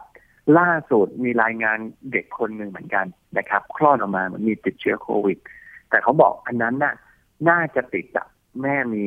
[0.58, 1.78] ล่าสุดมีรายงาน
[2.12, 3.06] เด็กคนหนึ่งเหมือนกัน
[3.38, 5.38] นะครับ คลอดออกมามันมีติดเชื้อโควิด
[5.90, 6.94] แต่เขาบอกอันนั้นน่ะ
[7.48, 8.26] น่าจะติดจาก
[8.62, 9.06] แม่มี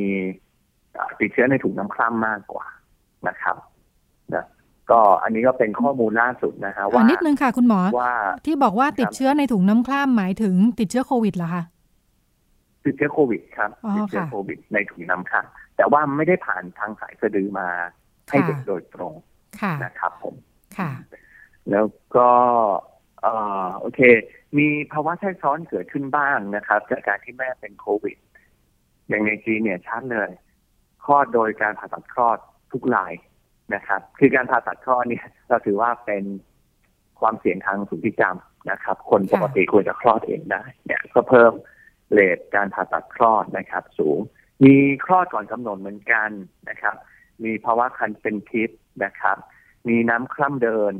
[0.97, 2.65] อ่าติดเชื้อในถุงน้ำคร่ำมากกว่า
[3.27, 3.58] นะครับ
[4.34, 4.45] นะ
[4.91, 8.13] ก็อันนี้ก็เป็นข้อมูลล่าสุดนะฮะอ่าว่านิดนึงค่ะคุณหมอว่า
[8.45, 11.63] ที่บอกว่าติดครับเชื้อในถุงน้ำคร่ำหมายถึงติดเชื้อโควิดเหรอคะ
[12.88, 17.67] ติดเชื้อโควิดครับอ๋อติดเชื้อค่ะโควิดในถุงน้ำคร่ำแต่ว่าไม่ได้ผ่านทางสายสะดือมา
[18.30, 19.13] ให้ค่ะเด็กโดยตรง
[19.62, 20.36] ค่ะนะครับผม
[20.78, 20.91] ค่ะ
[21.71, 22.30] แล้วก็
[23.21, 23.34] เอ่
[23.67, 24.00] อโอเค
[24.58, 28.17] มีภาวะแทรกซ้อนเกิดขึ้นบ้างนะครับ จากการที่แม่เป็นโควิด
[29.08, 30.32] อย่างในจีนเนี่ยชัดเลย
[31.06, 32.38] คลอดโดยการผ่าตัดคลอด
[32.71, 33.13] ทุกราย
[33.76, 36.23] นะครับ คือการผ่าตัดคลอดเนี่ย เราถือว่าเป็น
[37.19, 38.36] ความเสี่ยงทางสุขภาพ
[38.71, 41.52] นะครับ คนปกติควรจะคลอดเองได้ เนี่ย ก็เพิ่ม
[42.12, 44.20] เลทการผ่าตัดคลอดนะครับ สูง
[44.65, 46.30] มีคลอดก่อนกำหนดเหมือนกัน
[46.70, 46.96] นะครับ
[47.43, 48.70] มีภาวะคันเป็นพิษ
[49.06, 49.38] นะครับ
[49.88, 50.93] มีน้ำคร่ำเดิน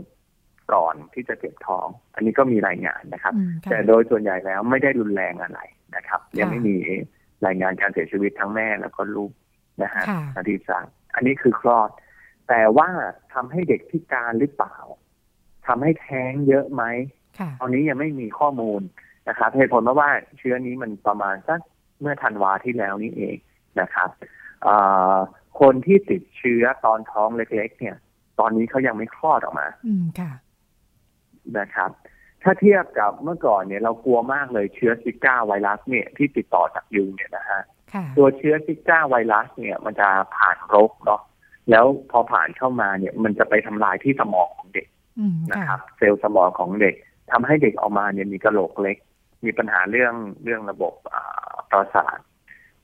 [0.74, 5.60] ก่อนที่จะเจ็บท้อง อันนี้ก็มีรายงานนะครับอืมค่ะแต่โดยส่วนใหญ่แล้วไม่ได้รุนแรงอะไร
[5.96, 6.76] นะครับค่ะยังไม่มี
[7.46, 9.32] รายงานการเสียชีวิตทั้งแม่แล้วก็ลูก
[9.84, 11.90] นะฮะค่ะอันที่สามอันนี้คือคลอด
[12.50, 12.90] แต่ว่า
[13.34, 14.76] ทำให้เด็กพิการหรือเปล่า
[15.68, 16.84] ทำให้แท้งเยอะไหม
[17.40, 18.82] ค่ะตอนนี้ยังไม่มีข้อมูล
[19.28, 21.60] นะครับเหตุผลเพราะว่าเชื้อนี้มันประมาณสัก
[22.02, 23.38] เมื่อธันวาที่แล้วนี่เอง
[23.82, 24.10] นะครับ
[24.64, 24.76] เอ่
[25.14, 25.16] อ
[25.62, 27.96] คนที่ติดเชื้อตอนท้องเล็กๆ เนี่ย
[28.40, 30.32] ตอนนี้เขายังไม่คลอดออกมา อืมค่ะ
[31.60, 31.90] นะครับ
[32.44, 37.62] ถ้าเทียบกับเมื่อก่อนเนี่ย เรากลัวมากเลยเชื้อซิก้าไวรัสเนี่ยที่ติดต่อจากยุงเนี่ยนะฮะ
[37.94, 41.22] ค่ะตัวเชื้อซิก้าไวรัสเนี่ย มันจะผ่านรกเนาะ
[41.70, 44.88] แล้วพอผ่านเข้ามาเนี่ย มันจะไปทำลายที่สมองของเด็ก
[45.20, 46.96] อืมนะค่ะครับ เซลล์สมองของเด็ก
[47.32, 48.98] ทำให้เด็กออกมาเนี่ยมีกระโหลกเล็ก
[49.46, 52.20] มีปัญหาเรื่องเรื่องระบบอ่าประสาท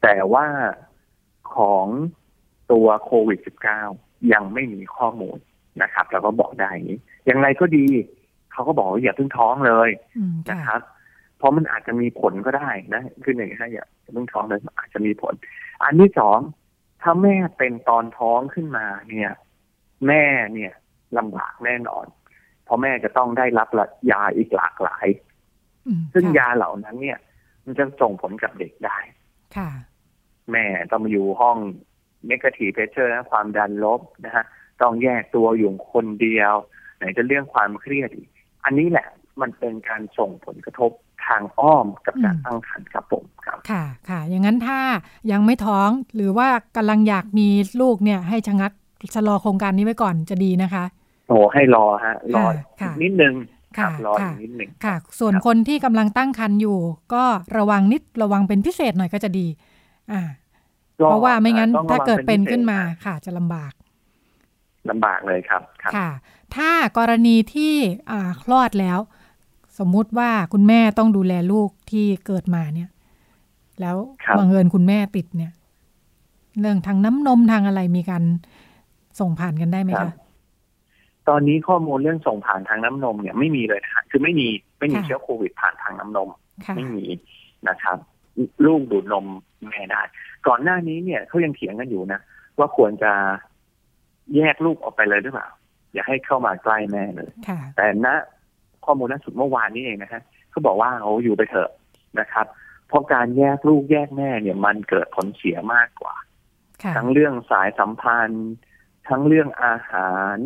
[0.04, 0.46] แต่ว่า
[1.56, 1.88] ของ
[2.72, 3.40] ตัวโควิด
[3.86, 5.38] -19 ยังไม่มีข้อมูล
[5.82, 7.86] นะครับเราก็บอกได้อย่างนี้ อย่างไรก็ดี
[8.52, 10.82] เขาก็บอกว่าอย่าเพิ่งท้องเลยอืมนะค่ะครับ
[11.38, 15.34] เพราะมันอาจจะมีผลก็ได้นะ คือหนึ่งถ้าอย่าเพิ่งท้องเลยมันอาจจะมีผล
[15.84, 16.40] อันที่สอง
[17.02, 19.32] ถ้าแม่เป็นตอนท้องขึ้นมาเนี่ย
[20.08, 20.74] แม่เนี่ย
[21.18, 22.06] ลำบากแน่นอน
[22.66, 23.70] เพราะแม่จะต้องได้รับ
[24.12, 25.33] ยาอีกหลากหลายอืม
[26.14, 27.20] ซึ่งค่ะยาเหล่านั้นเนี่ย
[27.66, 28.98] มันจะส่งผลกับเด็กได้
[29.58, 29.70] ค่ะ
[30.52, 31.58] แม่ต้องมาอยู่ห้อง
[32.28, 34.46] เนกาทีเพเชอร์นะความดันลบนะฮะ
[34.82, 36.54] ต้องแยกตัวอยู่คนเดียว
[36.98, 38.30] ไหนจะเรื่องความเครียดอีก
[38.66, 39.08] อันนี้แหละ
[39.42, 40.92] มันเป็นการส่งผลกระทบ
[41.26, 44.80] ทางอ้อมกับการอืมตั้งครรภ์ครับผมครับ ค่ะค่ะ อย่างนั้นถ้า
[45.32, 47.48] ยังไม่ท้องหรือว่ากำลังอยากมี
[47.82, 48.72] ลูกเนี่ย ให้ชะงัก
[49.16, 50.84] ชะลอโครงการนี้ไว้ก่อนจะดีนะคะ
[51.28, 52.46] โอ้ให้รอฮะรอ
[52.82, 53.34] ค่ะนิดนึง
[53.78, 56.78] ครับค่ะรออีค่ะกนิดนึงค่ะ ส่วนครับคนที่กำลังตั้งครรภ์อยู่
[57.14, 57.24] ก็
[57.58, 59.48] ระวังนิดระวังเป็นพิเศษหน่อยก็จะดี
[60.12, 60.22] อ่า
[61.00, 63.74] ก็เพราะว่าไม่งั้นต้องระวังถ้าเกิดเป็นพิศษขึ้นมาะค่ะ จะลำบาก
[64.90, 66.10] ลำบากเลยครับครับค่ะ
[66.56, 67.76] ถ้ากรณีที่
[68.12, 69.00] อ่าคลอดแล้ว
[69.80, 72.90] สมมุติว่าคุณแม่ต้องดูแลลูกที่เกิดมาเนี่ย
[73.82, 75.52] แล้วครับบังเอิญคุณแม่ติดเนี่ย
[76.60, 78.24] เรื่องทางน้ำนมทางอะไรมีการ
[79.20, 80.12] ส่งผ่านกันได้ไหมครัคะบ
[81.30, 84.48] ตอนนี้ข้อมูลเรื่องส่งผ่านทางน้ำนมเนี่ยไม่มีเลยนะฮะคือไม่มี
[84.80, 86.30] ไม่มีค่ะเชื้อโควิดผ่านทางน้ำนม
[86.66, 87.06] ค่ะไม่มี
[87.70, 87.98] นะครับ
[88.66, 89.26] ลูกดูดนม
[89.70, 90.02] แม่ได้
[90.48, 92.20] ก่อนหน้านี้เนี่ยเขายังเถียงกันอยู่นะ
[92.60, 93.12] ว่าควรจะ
[94.36, 95.48] แยกลูกออกไปเลยหรือเปล่า
[95.94, 98.08] อย่าให้เข้ามาใกล้แม่เลยค่ะแต่ณ
[98.86, 101.72] ข้อมูลล่าสุดเมื่อวานนี้เองนะฮะเขาบอกว่าโอ้อยู่ไปเถอะ
[102.20, 102.46] นะครับ
[102.88, 106.16] เพราะการแยกลูกแยกแม่เนี่ยมันเกิดผลเสียมากกว่า
[106.84, 108.52] ค่ะทั้งเรื่องสายสัมพันธ์
[109.10, 110.38] ทั้งเรื่องอาหาร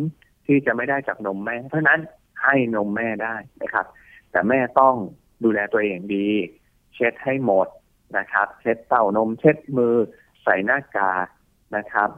[0.48, 2.00] ที่จะไม่ได้จากนมแม่ เพราะฉะนั้น
[2.44, 3.86] ให้นมแม่ได้นะครับ
[4.30, 4.94] แต่แม่ต้อง
[5.44, 6.28] ดูแลตัวเองดี
[6.94, 7.68] เช็ดให้หมด
[8.18, 9.94] นะครับ เช็ดเต้านม เช็ดมือ
[10.42, 11.26] ใส่หน้ากาก
[11.76, 12.10] นะครับ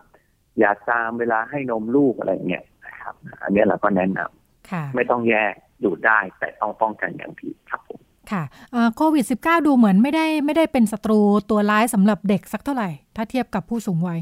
[0.59, 14.21] อย่าตามเวลาให้นมลูกอะไรเงี้ยนะครับ อันนี้เราก็แนะนำค่ะไม่ต้องแยกดูดได้แต่ต้องป้องกันอย่างดีครับผมค่ะเอ่อโควิด -19 ดูเหมือนไม่ได้ไม่ได้เป็นศัตรูตัวร้ายสำหรับเด็กสักเท่าไหร่ ถ้าเทียบกับผู้สูงวัย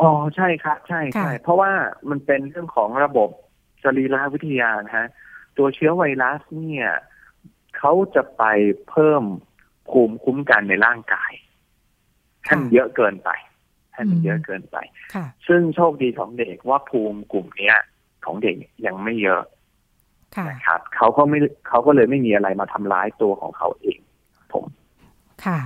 [0.00, 1.72] อ๋อใช่ครับใช่ใช่ค่ะเพราะว่า
[2.10, 3.30] มันเป็นเรื่องของระบบ
[3.84, 5.08] สรีรวิทยานะฮะ
[5.56, 6.88] ตัวเชื้อไวรัสเนี่ย
[7.78, 8.44] เขาจะไป
[8.88, 9.22] เพิ่ม
[9.90, 11.32] ภูมิคุ้มกันในร่างกาย
[12.44, 13.30] ให้มันเยอะเกินไป
[13.94, 14.76] ให้มันเยอะเกินไป
[15.14, 17.78] ค่ะซึ่งโชคดีของเด็กว่าภูมิกลุ่มเนี้ย
[18.24, 19.42] ของเด็กยังไม่เยอะ
[20.36, 23.98] ค่ะนะครับเขาก็ไม่เขาก็เลยไม่มีอะไรมาทำร้ายตัวของเขาเอง
[24.52, 24.64] ผม
[25.44, 25.58] ค่ะ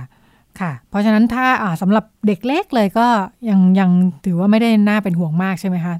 [0.59, 3.07] ค่ะ เพราะฉะนั้นถ้าอ่าสำหรับเด็กเล็กเลยก็
[3.49, 3.89] ยังยัง
[4.25, 5.95] ถือว่าไม่ได้น่าเป็นห่วงมากใช่ไหมคะ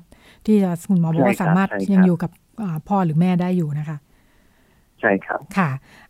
[0.45, 2.31] ที่จะคุณหมอบอกว่าใช่ครับสามารถใช่ครับยังอยู่กับ
[2.61, 3.97] อ่าพ่อหรือแม่ได้อยู่นะคะ
[4.99, 5.69] ใช่ครับค่ะ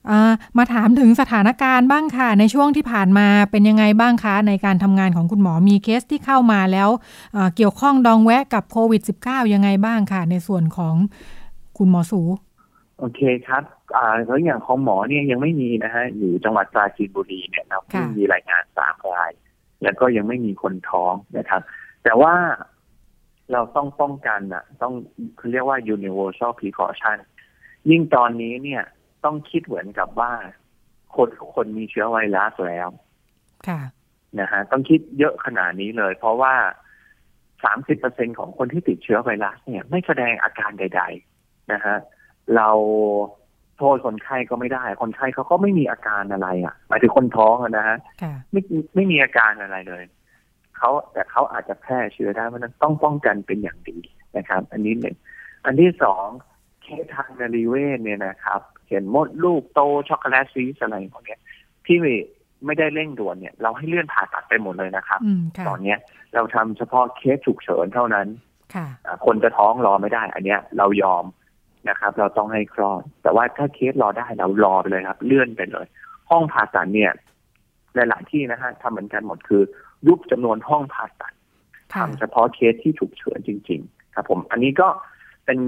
[0.10, 6.90] อ่ามาถามถึงสถานการณ์บ้างค่ะ ในช่วงที่ผ่านมาเป็นยังไงบ้างคะ ในการทำงานของคุณหมอมีเคสที่เข้ามาแล้ว
[7.36, 10.96] อ่าเกี่ยวข้องดองแวะกับโควิด -19 ยังไงบ้างค่ะ ในส่วนของ
[11.78, 12.22] คุณหมอสู
[13.00, 13.64] โอเคครับ
[13.96, 19.32] อ่าแล้วอย่างของหมอเนี่ยยังไม่มีนะฮะ อยู่จังหวัดปราจีนบุรีเนี่ยเราค่ะเพิ่งมีรายงานสามราย
[19.84, 21.62] แล้วก็ยังไม่มีคนท้องนะครับ
[22.04, 22.34] แต่ว่า
[23.52, 24.94] เราต้องป้องกันอะ ต้อง
[25.38, 27.18] เขาเรียกว่า universal precaution
[27.90, 28.84] ยิ่งตอนนี้เนี่ย
[29.24, 30.32] ต้องคิดเหมือนกับว่า
[31.16, 32.90] คนคนมีเชื้อไวรัสแล้ว
[33.68, 33.82] ค่ะ
[34.40, 36.54] นะฮะต้องคิดเยอะขนาดนี้เลย เพราะว่า
[37.68, 41.02] 30%ของคนที่ติดเชื้อไวรัสเนี่ย ไม่แสดงอาการใด
[41.36, 41.98] ๆ นะฮะ
[42.56, 42.70] เรา
[43.78, 48.62] โทษคนไข้ก็ไม่ได้ คนไข้เขาก็ไม่มีอาการอะไรอะหมายถึงคนท้องอะนะฮะค่ะไม่
[48.96, 50.04] ไม่มีอาการอะไรเลย
[50.78, 53.98] เขาแต่เขาอาจจะแพร่เชื้อได้เพราะฉะนั้นต้องป้องกันเป็นอย่างดี
[54.38, 55.16] นะครับ อันนี้หนึ่ง
[55.66, 56.26] อันที่สอง
[56.84, 61.40] เคสทางนารีเวศเนี่ยนะครับเห็นมดลูกโตช็อกโกแลตซีสอะไรพวกเนี้ย
[61.86, 61.98] ที่
[62.66, 65.98] ไม่ได้เร่งด่วนเนี่ย เราให้เลื่อนผ่าตัดไปหมดเลยนะครับอืมค่ะตอนเนี้ย
[66.36, 68.28] เราทำเฉพาะเคสฉุกเฉินเท่านั้น
[68.76, 71.24] ค่ะอ่าคนจะท้องรอไม่ได้ อันเนี้ย เรายอม
[71.88, 75.86] นะครับ เราต้องให้คลอด แต่ว่าถ้าเคสรอได้เรารอไปเลยครับ เลื่อนไปเลย
[76.30, 77.12] ห้องผ่าตัดเนี่ย
[77.96, 79.62] หลายๆที่นะฮะทำเหมือนกันหมดคือ
[80.08, 81.34] ยุบจำนวนห้องผ่าตัด
[81.94, 84.88] ค่ะทำเฉพาะเคสที่ฉุกเฉินจริง ๆ ครับ ผม อันนี้ก็
[85.46, 85.60] เป็น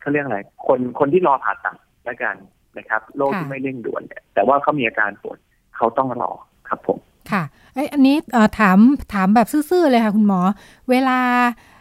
[0.00, 2.36] เขาเรียกอะไรคนคนที่รอผ่าตัดแล้วกัน
[2.78, 5.38] นะครับโรคที่ไม่เร่งด่วนเนี่ยแต่ว่าเขามีอาการปวด
[5.76, 6.30] เขาต้องรอ
[6.68, 6.98] ครับผม
[7.30, 7.42] ค่ะ
[7.74, 8.78] เอ้ยอันนี้เอ่อถาม
[9.14, 10.40] ถามแบบซื่อๆเลยค่ะ คุณหมอ
[10.90, 11.75] เวลาอ่า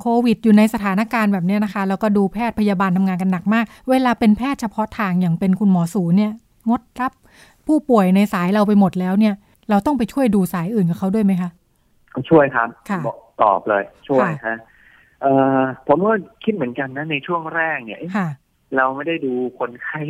[0.00, 6.32] โควิดอยู่ในสถานการณ์แบบเนี้ยนะคะ แล้วก็ดูแพทย์พยาบาลทำงานกันหนักมาก เวลาเป็นแพทย์เฉพาะทางอย่างเป็นคุณหมอสูเนี่ย
[6.68, 7.12] งดรับ
[7.66, 9.34] ผู้ป่วยในสายเราไปหมดแล้วเนี่ย
[9.70, 11.50] เราต้องไปช่วยดูสายอื่นกับเขาด้วยไหมคะ
[12.30, 14.58] ช่วยครับค่ะบอกตอบเลย ช่วยค่ะฮะ
[15.22, 16.12] เอ่อผมก็
[16.44, 18.28] คิดเหมือนกันนะในช่วงแรกเนี่ยเอ๊ะค่ะ
[18.76, 20.00] เราไม่ได้ดูคนไข้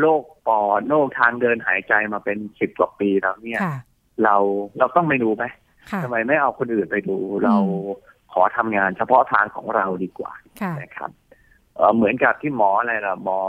[0.00, 3.76] โรคปอดโรคทางเดินหายใจมาเป็นสิบกว่าปีแล้วเนี่ยค่ะ
[4.24, 4.36] เรา
[4.78, 5.44] เราต้องไปดูไหม
[5.90, 7.56] ค่ะทำไมไม่เอาคนอื่นไปดูเรา
[8.34, 11.10] ขอทำงานเฉพาะทางของเราดีกว่าค่ะนะครับ
[11.76, 13.40] เอ่อเหมือนกับที่หมออะไรล่ะหมอ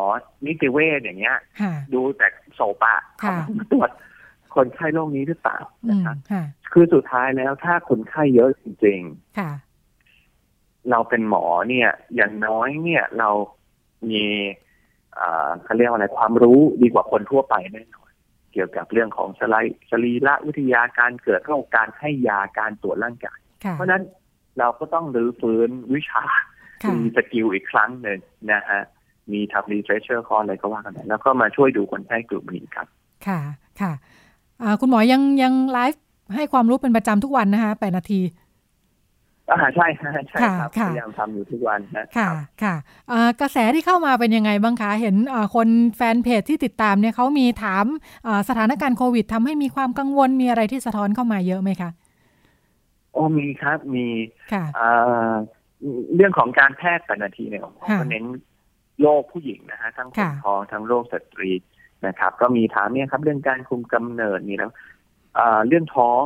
[0.46, 3.90] นิติเวชอย่างเงี้ยค่ะดูแต่โซปะค่ะเขาตรวจ
[4.56, 6.44] คนไข้โรคนี้หรือเปล่าอืนะมครับค่ะ
[6.74, 9.02] คือสุดท้ายแล้วถ้าคนไข้เยอะจริง
[9.38, 13.30] ค่ะๆเราเป็นหมอเนี่ย อย่างน้อยเนี่ยเรา
[14.10, 14.24] มี
[15.18, 18.12] อ่าเขาเรียกว่าอะไรความรู้ดีกว่าคนทั่วไปแน่นอน
[18.54, 19.56] เกี่ยวกับเรื่องของสไล
[19.90, 24.04] สรีระวิทยาการเกิดโรคการให้ยาการตรวจร่างกายค่ะเพราะฉะนั้น
[24.60, 26.24] เราก็ต้องรื้อฟื้นวิชา
[26.84, 28.20] ค่ะมีสกิลอีกครั้งหนึ่ง
[28.52, 28.82] นะฮะ
[29.32, 32.88] มีทำ refresher course อะไรก็ว่ากันไปแล้วก็มาช่วยดูคนไข้กลุ่มนี้ครับ
[33.28, 33.40] ค่ะ
[33.82, 33.92] ค่ะ
[34.64, 36.04] อ่าคุณหมอยังยังไลฟ์
[36.36, 38.22] ให้ความรู้เป็นประจำทุกวันนะคะแปดนาที
[39.52, 42.76] อ่าใช่ฮะใช่ครับค่ะพยายามทำอยู่ทุกวันนะค่ะรับค่ะ
[43.12, 47.86] อ่ากระแสที่เข้ามาเป็นยังไงบ้างคะเห็นอ่าคนแฟนเพจที่ติดตามเนี่ยเขามีถาม
[48.28, 51.90] อ่าสถานการณ์โควิดทำให้มีความกังวลมีอะไรที่สะท้อนเข้ามาเยอะไหมคะ
[53.16, 54.08] โอ้มีครับมี
[54.54, 55.36] ค่ะอ่า
[56.16, 58.26] เรื่องของการแพทย์แต่นาทีเนี่ยผมค่ะก็เน้น
[59.02, 61.52] โรคผู้หญิงนะฮะทั้งคนค่ะท้องทั้งโรคสตรี
[62.08, 64.72] นะครับ ก็มีถามเนี่ยครับ เรื่องการคุมกำเนิดนี่แล้ว
[65.38, 66.24] อ่าเรื่องท้อง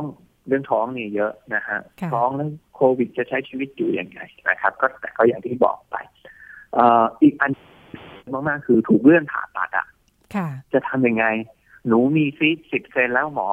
[0.48, 5.96] เรื่องท้องนี่เยอะนะฮะค่ะท้องแล้วโควิดจะใช้ชีวิตอยู่ยังไงนะครับ ก็แต่ก็อย่างที่บอกไป
[6.74, 7.52] เอ่ออีกอัน
[8.48, 9.86] มากๆคือถูกเลื่อนผ่าตัดอะ
[10.34, 11.24] ค่ะจะทำยังไง
[11.86, 13.48] หนูมีซีดสิบเซนแล้วหมอ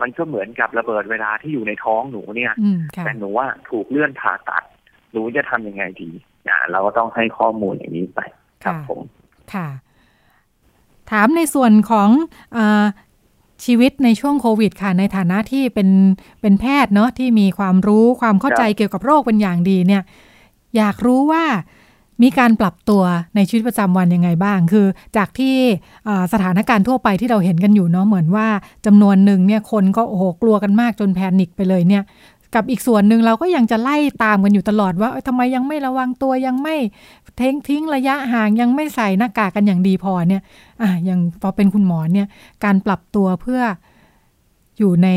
[0.00, 4.64] มันก็เหมือนกับระเบิดเวลาที่อยู่ในท้องหนูเนี่ยอืมค่ะแต่หนูว่าถูกเลื่อนผ่าตัด
[5.12, 6.10] หนูจะทำยังไงดี
[6.48, 8.20] นะเราก็ต้องให้ข้อมูลอย่างนี้ไป
[8.64, 9.00] ครับผม
[9.54, 9.68] ค่ะ
[11.10, 12.08] ถามในส่วนของ
[12.56, 12.58] อ
[13.64, 15.88] ชีวิตในช่วงโควิดค่ะ ในฐานะที่เป็น
[16.40, 20.02] เป็นแพทย์เนาะที่มีความรู้ความเข้าใจเกี่ยวกับโรคเป็นอย่างดีเนี่ย
[20.76, 21.44] อยากรู้ว่า
[22.22, 23.02] มีการปรับตัว
[23.36, 25.54] ในชีวิตประจำวันยังไงบ้าง คือจากที่
[26.32, 28.46] สถานการณ์ทั่วไปที่เราเห็นกันอยู่เนาะเหมือนว่า
[28.86, 32.02] จำนวนหนึ่งเนี่ยคนก็โอ้โหกลัวกันมากจนแพนิคไปเลยเนี่ย
[32.54, 36.76] กับอีกส่วนหนึ่งเราก็ยังจะไล่ตามกันอยู่ตลอดว่าทำไมยังไม่ระวังตัวยังไม่
[37.40, 40.42] ทิ้งทิ้งระยะห่างยังไม่ใส่หน้ากากกันอย่างดีพอเนี่ย
[40.82, 42.26] อะยังพอเป็นคุณหมอเนี่ย
[42.64, 43.60] การปรับตัวเพื่อ
[44.78, 45.08] อยู่ใน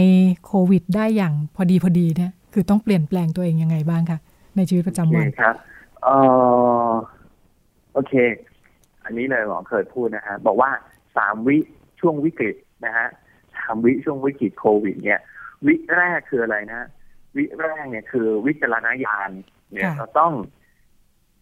[0.46, 4.20] โควิด ได้อย่างพอดีพอดีเนี่ยคือต้องเปลี่ยนแปลงตัวเองยังไงบ้างคะ
[4.56, 5.56] ในชีวิตประจำวันครับ
[6.10, 6.16] เอ
[6.92, 6.94] อ
[7.94, 8.14] โอเค
[9.04, 10.72] อันนี้เลยหมอเคยพูดนะฮะบอกว่า
[11.18, 11.58] สามวิ
[12.00, 13.08] ช่วงวิกฤตนะฮะ
[13.56, 15.22] สามวิช่วงวิกฤตโควิด เนี่ย
[15.66, 16.82] วิแรกคืออะไรนะ
[17.38, 19.30] วิแรกเนี่ยคือวิจารณญาณ
[19.74, 20.34] เนี่ยเราต้อง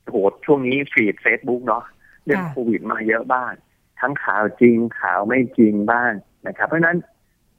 [0.10, 1.84] โหช่วงนี้ฟีดเฟซบุ๊กเนาะ
[2.26, 3.52] เรื่องโควิดมาเยอะบ้าง
[4.00, 6.12] ทั้งข่าวจริงข่าวไม่จริงบ้าง
[6.48, 6.98] นะครับ เพราะฉะนั้น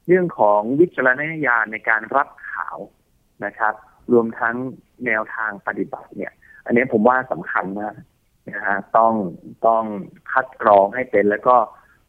[0.07, 2.77] เรื่องของวิจารณญาณในการรับข่าว
[3.45, 3.73] นะครับ
[4.11, 4.55] รวมทั้ง
[5.05, 6.33] แนวทางปฏิบัติเนี่ย
[6.65, 7.95] อันนี้ผมว่าสำคัญมาก
[8.49, 9.13] นะฮะต้อง
[9.67, 9.83] ต้อง
[10.31, 11.55] คัดกรองให้เป็นแล้วก็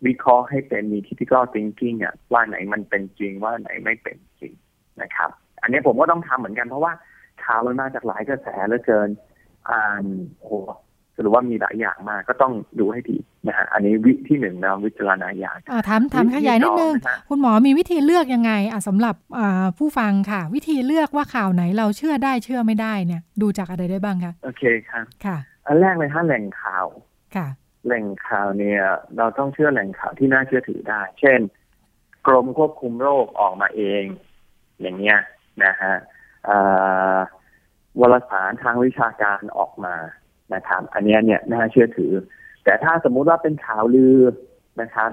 [0.06, 4.52] วิเคราะห์ให้เป็นมี critical thinking อะว่าไหนมันเป็นจริงว่าไหนไม่เป็นจริง
[5.02, 5.30] นะครับ
[5.62, 6.92] อันนี้ผมก็ต้องทำเหมือนกันเพราะว่า
[7.44, 9.08] ข่าวมันมาจากหลายกระแสเหลือเกิน
[9.70, 10.04] อ่าน
[10.40, 10.56] โอ้
[11.20, 16.94] หรือว่ามีหลายอย่างมากก็ต้องดูให้ดี นะฮะอันนี้วิที่หนึ่งนะวิจารณญาณถามถามขยายนิดนึง
[17.28, 19.14] คุณหมอมีวิธีเลือกยังไงอะสำหรับ
[19.78, 26.86] ผู้ฟังค่ะ วิธีเลือกว่าข่าวไหนเราเชื่อได้เชื่อไม่ได้เนี่ย ดูจากอะไรได้บ้างคะโอเคครับค่ะ อันแรกเลยถ้าแหล่งข่าว
[27.36, 27.46] ค่ะ
[27.86, 28.82] แหล่งข่าวเนี่ย
[29.16, 31.40] เราต้องเชื่อแหล่งข่าวที่น่าเชื่อถือได้ เช่น
[32.26, 34.04] กรมควบคุมโรคออกมาเอง
[34.80, 35.18] อย่างเงี้ย
[35.64, 35.94] นะฮะ
[38.00, 39.96] วารสารทางวิชาการออกมา
[40.54, 42.12] นะครับอันนี้เนี่ยน่าเชื่อถือ
[42.64, 44.20] แต่ถ้าสมมุติว่าเป็นข่าวลือ
[44.80, 45.10] นะครับ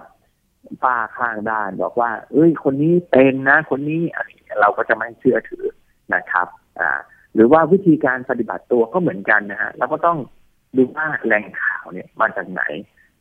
[0.83, 4.01] ป้าข้างด้านบอกว่า เอ้ย คนนี้เป็นนะ คนนี้
[4.59, 5.65] เราก็จะไม่เชื่อถือ
[6.15, 6.47] นะครับ
[6.79, 6.91] อ่า
[7.33, 10.17] หรือว่าวิธีการปฏิบัติตัวก็เหมือนกันนะฮะเราก็ต้อง
[10.77, 12.61] ดูว่าแหล่งข่าวเนี่ยมาจากไหน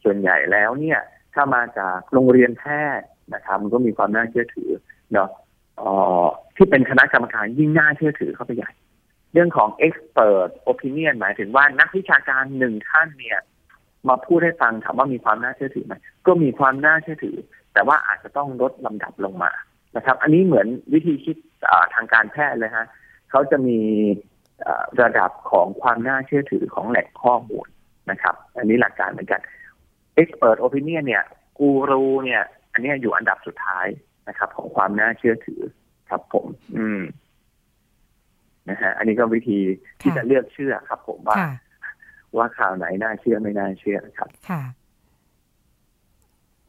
[0.05, 0.99] ส่วนใหญ่แล้วเนี่ย
[1.35, 2.65] ถ้ามาจากโรงเรียนแพ
[2.99, 4.71] ทย์นะครับ มันก็มีความน่าเชื่อถือ
[5.13, 5.31] เนาะ
[6.57, 8.73] ที่เป็นคณะกรรมการยิ่งน่าเชื่อถือเข้าไปใหญ่
[9.33, 13.41] เรื่องของ expert opinion หมายถึงว่านักวิชาการหนึ่งท่านเนี่ย
[14.09, 15.95] มาพูดให้ฟังถามว่ามีความน่าเชื่อถือไหม
[16.27, 17.37] ก็มีความน่าเชื่อถือ
[17.75, 19.53] แต่ว่าอาจจะต้องลดลำดับลงมา
[19.97, 21.37] นะครับ อันนี้เหมือนวิธีคิด
[21.95, 22.87] ทางการแพทย์เลยฮะ
[23.31, 23.79] เขาจะมี
[25.03, 27.67] ระดับของความน่าเชื่อถือของแหล่งข้อมูล
[28.11, 29.41] นะครับ อันนี้หลักการเหมือนกัน
[30.21, 31.25] expert opinion เนี่ย
[31.59, 32.43] กูรูเนี่ย
[32.73, 33.87] อันนี้อยู่อันดับสุดท้าย
[34.29, 35.61] นะครับ ของความน่าเชื่อถือ
[36.11, 36.47] ครับผม
[36.79, 37.03] อืม
[38.71, 39.59] นะฮะอันนี้ก็วิธี
[40.01, 41.37] ที่จะเลือกเชื่อครับ ผมว่า
[42.39, 44.63] ว่าข่าวไหนน่าเชื่อไม่น่าเชื่อครับ ค่ะ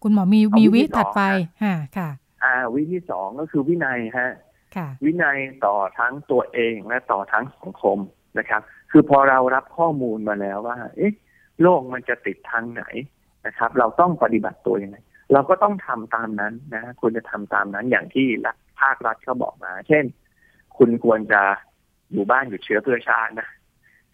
[0.03, 1.21] คุณหมอมีมีวิถัดไป
[1.63, 2.09] ค่ะค่ะ
[2.43, 4.31] อ่า วิธีสองก็คือวินัยฮะ
[4.75, 7.97] ค่ะวินัยต่อทั้งตัวเองและต่อทั้งสังคม
[8.39, 11.13] นะครับ คือพอเรารับข้อมูลมาแล้วว่า เอ๊ะ
[11.61, 12.83] โลกมันจะติดทางไหน
[13.47, 14.97] นะครับ เราต้องปฏิบัติตัวยังไง
[15.33, 20.03] เราก็ต้องทำตามนั้นนะควรจะทำตามนั้นอย่างที่รัฐภาครัฐเขาบอกมา เช่น
[20.77, 21.41] คุณควรจะ
[22.13, 23.47] อยู่บ้านหยุดเชื้อเพื่อชาตินะ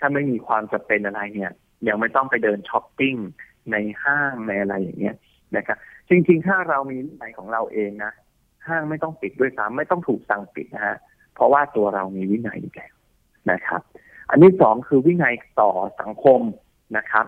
[0.06, 1.52] ถ้าไม่มีความจำเป็นอะไรเนี่ย
[1.88, 3.16] ยังไม่ต้องไปเดินช้อปปิ้ง
[3.72, 5.16] ในห้างในอะไรอย่างเงี้ย
[5.58, 5.78] นะครับ
[6.10, 8.12] จริงๆ ถ้าเรามีวินัยของเราเองนะ
[8.68, 10.98] ห้างไม่ต้องปิดด้วยซ้ำไม่ต้องถูกสั่งปิดนะฮะ
[11.36, 12.94] เพราะว่าตัวเรามีวินัยอยู่แล้ว
[13.52, 13.82] นะครับ
[14.30, 16.42] อันที่สองคือวินัยต่อสังคม
[16.98, 17.26] นะครับ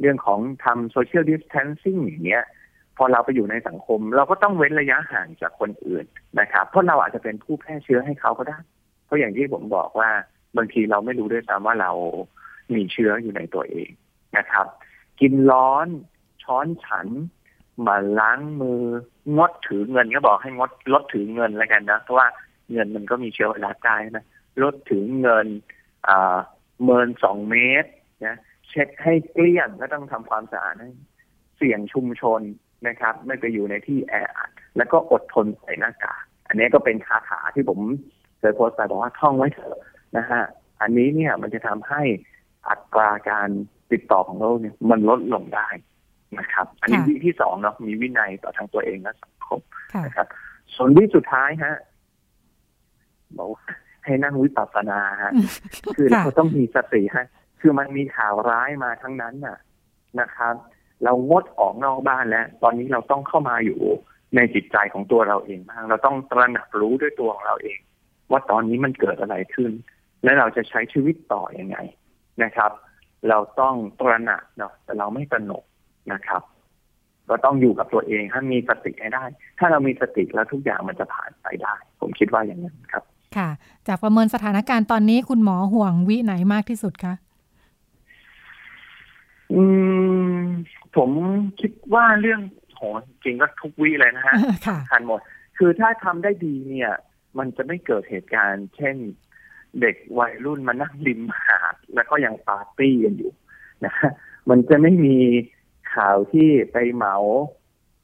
[0.00, 2.44] เรื่องของทำ social distancing อย่างเงี้ย
[2.96, 6.04] พอเราไปอยู่ในสังคม เราก็ต้องเว้นระยะห่างจากคนอื่น
[6.40, 8.58] นะครับ เพราะเราอาจจะเป็นผู้แพร่เชื้อให้เขาก็ได้
[9.04, 10.10] เพราะอย่างที่ผมบอกว่า
[10.56, 11.92] บางทีเราไม่รู้ด้วยซ้ำว่าเรา
[12.74, 13.90] มีเชื้ออยู่ในตัวเอง
[14.36, 14.66] นะครับ
[15.20, 15.86] กินร้อน
[16.42, 17.06] ช้อนฉันห
[17.86, 18.82] มั่นล้างมือ
[19.36, 22.26] งดถือเงินก็บอกให้งดลดถือเงินแล้วกันนะเพราะว่า
[22.72, 24.24] เงินมันก็มีเชื้อไวรัสได้นะ
[24.62, 25.46] ลดถือเงิน
[26.08, 26.36] อ่า
[26.82, 27.90] เมินสองเมตร
[28.26, 28.36] นะ
[28.68, 30.74] เช็ดให้เกลี้ยงก็ต้องทำความสะอาด
[31.56, 32.40] เสี่ยงชุมชน
[32.88, 37.80] นะครับ ไม่ไปอยู่ในที่แออัดแล้วก็อดทนใส่หน้ากากอันนี้ก็เป็นคาถาที่ผม
[38.38, 39.78] เคยโพสต์ไปบอกว่าท่องไว้เถอะ
[40.16, 40.42] นะฮะ
[40.80, 42.02] อันนี้เนี่ยมันจะทำให้
[42.68, 43.48] อัตราการ
[43.92, 45.68] ติดต่อของโรคเนี่ยมันลดลงได้
[46.38, 49.60] นะครับ อันนี้วิที่สองเนาะมีวินัยต่อทางตัวเองและสังคม
[50.04, 50.26] นะครับ
[50.74, 51.74] ส่วนวิสุดท้ายฮะ
[53.36, 53.48] บอก
[54.04, 55.32] ให้นั่งวิปัสสนาฮะ
[55.96, 57.26] คือเราต้องมีสติฮะ
[57.60, 59.58] คือมันมีข่าวร้ายมาทั้งนั้นน่ะ
[60.20, 60.54] นะครับ
[61.04, 63.80] เรางดออกนอกบ้านแล้ว ตอนนี้เราต้องเข้ามาอยู่
[64.36, 67.78] ในจิตใจของตัวเราเองบ้างเราต้องตระหนักรู้ด้วยตัวของเราเอง
[68.30, 69.72] ว่าตอนนี้มันเกิดอะไรขึ้น
[70.24, 71.76] และเราจะใช้ชีวิตต่ออยังไง
[72.42, 72.70] นะครับ
[73.28, 75.64] เราต้องตระหนักเนาะแต่เราไม่ตระหนก
[76.12, 76.42] นะครับ
[77.28, 79.24] ก็ต้องอยู่กับตัวเองให้มีสติให้ได้
[79.58, 83.04] ถ้าเรามีสติแล้วทุกอย่างมันจะผ่านไปได้ ผมคิดว่าอย่างนั้นครับ
[83.36, 83.48] ค่ะ
[83.88, 87.14] จากประเมินสถานการณ์ตอนนี้คุณหมอห่วงวิไหนมากที่สุดคะ
[89.52, 89.62] อื
[90.38, 90.42] ม
[90.96, 91.10] ผม
[91.60, 92.40] คิดว่าเรื่อง
[92.74, 92.82] โห
[93.24, 94.34] จริงก็ทุกวิเลยนะฮะ
[94.66, 95.20] ค่ะทันหมด
[95.58, 96.92] คือถ้าทำได้ดีเนี่ย
[97.38, 98.96] มันจะไม่เกิดเหตุการณ์ เช่น
[99.80, 103.32] เด็กวัยรุ่นมานั่งริมหาดแล้วก็ยังปาร์ตี้กันอยู่
[103.84, 104.10] นะฮะ
[104.48, 105.16] มันจะไม่มี
[105.94, 107.16] ข่าวที่ไปเหมา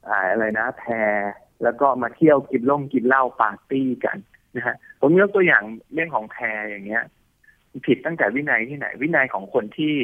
[0.09, 1.17] อ่าอะไรนะแพร
[1.63, 4.19] แล้วก็มาเที่ยวกินล่งกินเหล้าปาร์ตี้กัน
[4.57, 5.63] นะฮะผมยกตัวอย่าง
[5.95, 7.05] เรื่องของแพรอย่างเงี้ย
[7.87, 9.95] ผิดตั้งแต่วินัยที่ไหน วินัยของคนที่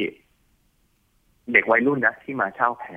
[1.53, 2.89] เด็กวัยรุ่นนะที่มาเช่าแพร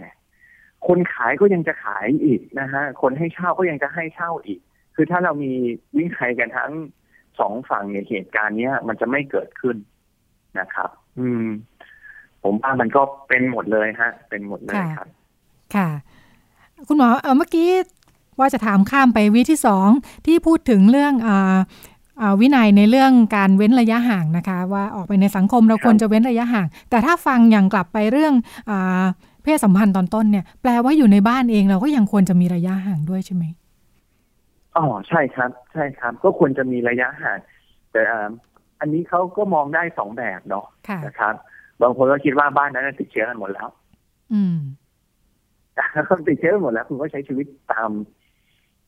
[0.87, 4.61] คนขายก็ยังจะขายอีกนะฮะคนให้เช่าก็ยังจะให้เช่าอีก
[4.95, 5.53] คือถ้าเรามี
[5.97, 6.73] วินัยกันทั้ง
[7.39, 9.77] สองฝั่งเนี่ยเหตุการณ์เนี้ย มันจะไม่เกิดขึ้น
[10.59, 11.47] นะครับ อืม
[12.43, 15.09] ผมว่ามันก็เป็นหมดเลยฮะ เป็นหมดเลยครับ
[15.75, 15.89] ค่ะ
[16.89, 17.71] คุณหมอเออเมื่อกี้
[18.39, 19.89] ว่าจะถามข้ามไปวิที่สอง
[20.27, 21.59] ที่พูดถึงเรื่องอา
[22.21, 28.35] อ่าวินัยในเรื่องการเว้นระยะห่างนะคะ ว่าออกไปในสังคมเราครับควรจะเว้นระยะห่าง แต่ถ้าฟังอย่างกลับไปเรื่อง
[28.71, 29.05] อา
[29.43, 33.45] เพศสัมพันธ์ตอนต้นเนี่ย แปลว่าอยู่ในบ้านเองเราก็ยังควรจะมีระยะห่างด้วยใช่ไหม
[34.77, 37.39] อ๋อใช่ครับ ใช่ครับ ก็ควรจะมีระยะห่าง
[37.93, 38.31] แต่อ่า
[38.81, 41.35] อันนี้เขาก็มองได้สองแบบเนาะค่ะนะครับ
[41.83, 43.69] บางคนก็คิดว่าบ้านนั้นนะติดเชื้อกันหมดแล้ว
[44.33, 44.59] อืม
[45.75, 47.91] แต่ถ้าเขาติดเชื้อกันหมดแล้ว คุณก็ใช้ชีวิตตาม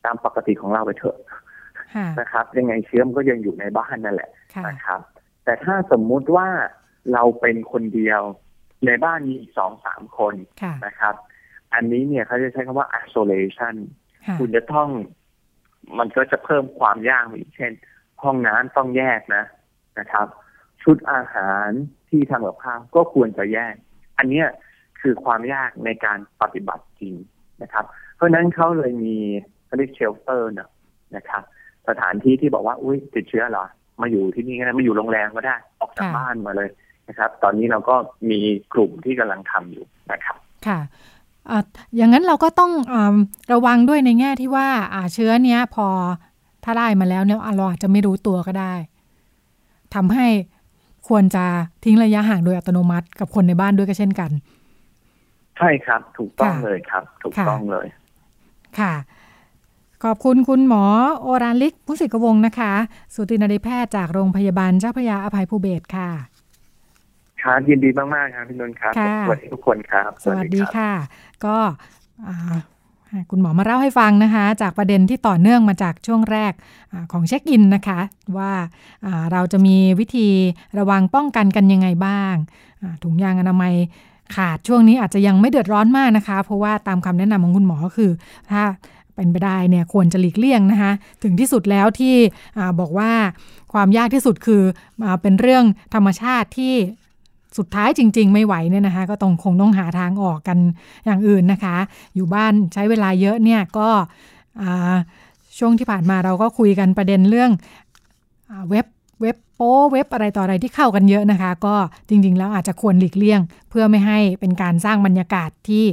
[0.05, 1.17] ตามปกติของเราไปเถอะ
[1.95, 4.99] ค่ะนะครับ ยังไงเชื้อมันก็ยังอยู่ในบ้านนั่นแหละค่ะนะครับ
[5.45, 6.47] แต่ถ้าสมมุติว่า
[7.13, 8.21] เราเป็นคนเดียว
[8.85, 11.15] ในบ้านมีอีกสองสามคนค่ะนะครับ
[11.73, 13.75] อันนี้เนี่ยเขาจะใช้คำว่า isolation
[14.25, 14.89] ค่ะคุณจะต้อง
[15.99, 17.71] มันก็จะเพิ่มความยากอีกเช่น
[18.23, 19.43] ห้องน้ำต้องแยกนะ
[19.99, 20.27] นะครับ
[20.83, 21.69] ชุดอาหาร
[22.09, 23.75] ที่ทำกับข้าวก็ควรจะแยก
[24.17, 24.47] อันเนี้ย
[25.01, 27.15] คือความยากในการปฏิบัติจริง
[27.63, 29.17] นะครับ เพราะฉะนั้นเขาเลยมี
[29.65, 30.69] เขาเรียกเชลเตอร์นะ
[31.15, 31.41] นะครับ
[31.87, 33.65] สถานที่ที่บอกว่าอุ้ยติดเชื้อเหรอ
[34.01, 36.69] มาอยู่ที่นี่ก็ได้มาอยู่โรงแรมก็ได้ ออกจากค่ะบ้านมาเลย
[37.09, 37.95] นะครับ ตอนนี้เราก็
[38.31, 38.39] มี
[38.73, 40.79] กลุ่มที่กำลังทำอยู่นะครับ ค่ะ
[41.51, 41.59] อะ
[41.95, 43.15] อย่างนั้นเราก็ต้องอม
[43.53, 45.87] ระวังด้วยในแง่ที่ว่าอ่าเชื้อเนี้ยพอ
[46.63, 48.73] ถ้าได้มาแล้วเนี่ยอะเราอาจจะไม่รู้ตัวก็ได้
[49.95, 50.27] ทำให้
[51.07, 51.45] ควรจะ
[51.83, 54.31] ทิ้งระยะห่างโดยอัตโนมัติกับคนในบ้านด้วยก็เช่นกัน
[55.57, 57.87] ใช่ครับ ถูกต้องค่ะเลยครับ ถูกค่ะต้องเลย
[58.79, 58.93] ค่ะ
[60.03, 60.83] ขอบคุณคุณหมอ
[61.21, 62.73] โอรานลิกมุสิกวงศ์นะคะ
[63.13, 66.09] สูตินรีแพทย์จากโรงพยาบาลเจ้าพระยาอภัยภูเบศรค่ะ
[67.45, 70.93] ครับยินดีมากๆครับพี่นนท์ครับค่ะสวัสดีทุกคนครับ สวัสดีรับค่ะ
[71.45, 71.57] ก็
[72.27, 72.57] อ่า
[73.31, 76.53] คุณหมอมาเล่าให้ฟังนะคะ จากประเด็นที่ต่อเนื่องมาจากช่วงแรก
[76.91, 77.99] อาของเช็คอินนะคะ
[78.37, 78.51] ว่า
[79.05, 80.27] อ่าเราจะมีวิธี
[80.79, 82.35] ระวังป้องกันกันยังไงบ้าง
[82.81, 83.73] อ่าถุงยางอนามัย
[84.35, 88.11] ขาดช่วงนี้อาจจะยังไม่เดือดร้อนมากนะคะ เพราะว่าตามคำแนะนำของคุณหมอก็คือ
[88.51, 88.61] ถ้า
[89.15, 90.91] เป็นไปได้เนี่ยควรจะหลีกเลี่ยงนะคะ
[91.23, 92.15] ถึงที่สุดแล้วที่
[92.57, 93.11] อาบอกว่า
[93.73, 94.63] ความยากที่สุดคือ
[95.03, 96.75] อาเป็นเรื่องธรรมชาติที่
[97.57, 100.57] สุดท้ายจริง ๆ ไม่ไหวเนี่ยนะคะ ก็ต้องคงต้องหาทางออกกัน
[101.05, 101.75] อย่างอื่นนะคะ
[102.15, 103.89] อยู่บ้านใช้เวลาเยอะเนี่ยก็
[105.57, 107.51] ช่วงที่ผ่านมาเราก็คุยกันประเด็นเรื่อง
[108.51, 108.85] อเว็บ
[109.21, 111.75] เว็บโป้เว็บอะไรต่ออะไรที่เข้ากันเยอะนะคะ ก็
[112.09, 115.83] จริง ๆ แล้วอาจจะควรหลีกเลี่ยง เพื่อไม่ให้เป็นการสร้างบรรยากาศที่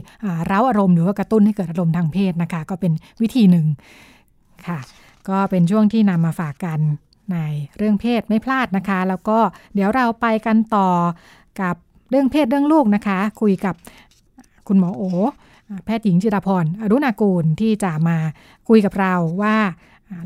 [0.47, 2.93] เร้าอารมณ์หรือว่ากระตุ้นให้เกิดอารมณ์ทางเพศนะคะ ก็เป็น
[3.23, 3.67] วิธีหนึ่ง
[4.67, 4.79] ค่ะ
[5.29, 6.81] ก็เป็นช่วงที่นำมาฝากกัน
[7.33, 7.39] ใน
[7.77, 9.39] เรื่องเพศไม่พลาดนะคะ แล้วก็
[9.75, 10.89] เดี๋ยวเราไปกันต่อ
[11.61, 11.75] กับ
[12.11, 13.75] เรื่องเพศเรื่องลูกนะคะ คุยกับ
[14.69, 15.03] คุณหมอโอ
[15.85, 18.17] แพทย์หญิงจิราพรอรุณากูลที่จะมา
[18.69, 19.57] คุยกับเราว่า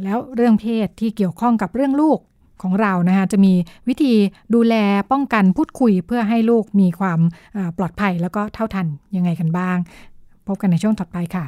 [0.04, 2.18] แล้วเรื่องเพศที่เกี่ยวข้องกับเรื่องลูก
[2.62, 3.52] ของเรานะคะจะมี
[3.88, 4.12] วิธี
[4.54, 4.74] ดูแล
[5.12, 7.20] ป้องกันพูดคุยเพื่อให้ลูกมีความ
[7.78, 9.76] ปลอดภัยแล้วก็เท่าทันยังไงกันบ้าง
[10.46, 11.44] พบกันในช่วงถัดไปค่ะ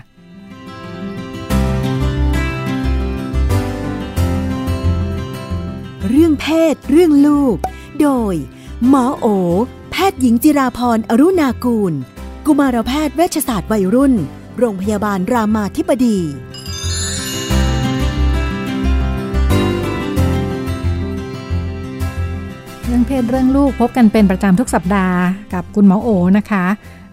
[6.09, 7.57] เรื่องเพศ เรื่องลูก
[8.01, 8.35] โดย
[8.87, 9.27] หมอโอ
[9.91, 11.93] แพทย์หญิงจิราพรอรุณากูล
[12.47, 14.15] กุมารแพทย์เวชศาสตร์วัยรุ่น
[14.59, 16.19] โรงพยาบาลรามาธิบดี
[22.85, 25.19] เรื่องเพศเรื่องลูกพบกันเป็นประจำทุกสัปดาห์
[25.53, 26.09] กับคุณหมอโอ
[26.39, 26.65] นะคะ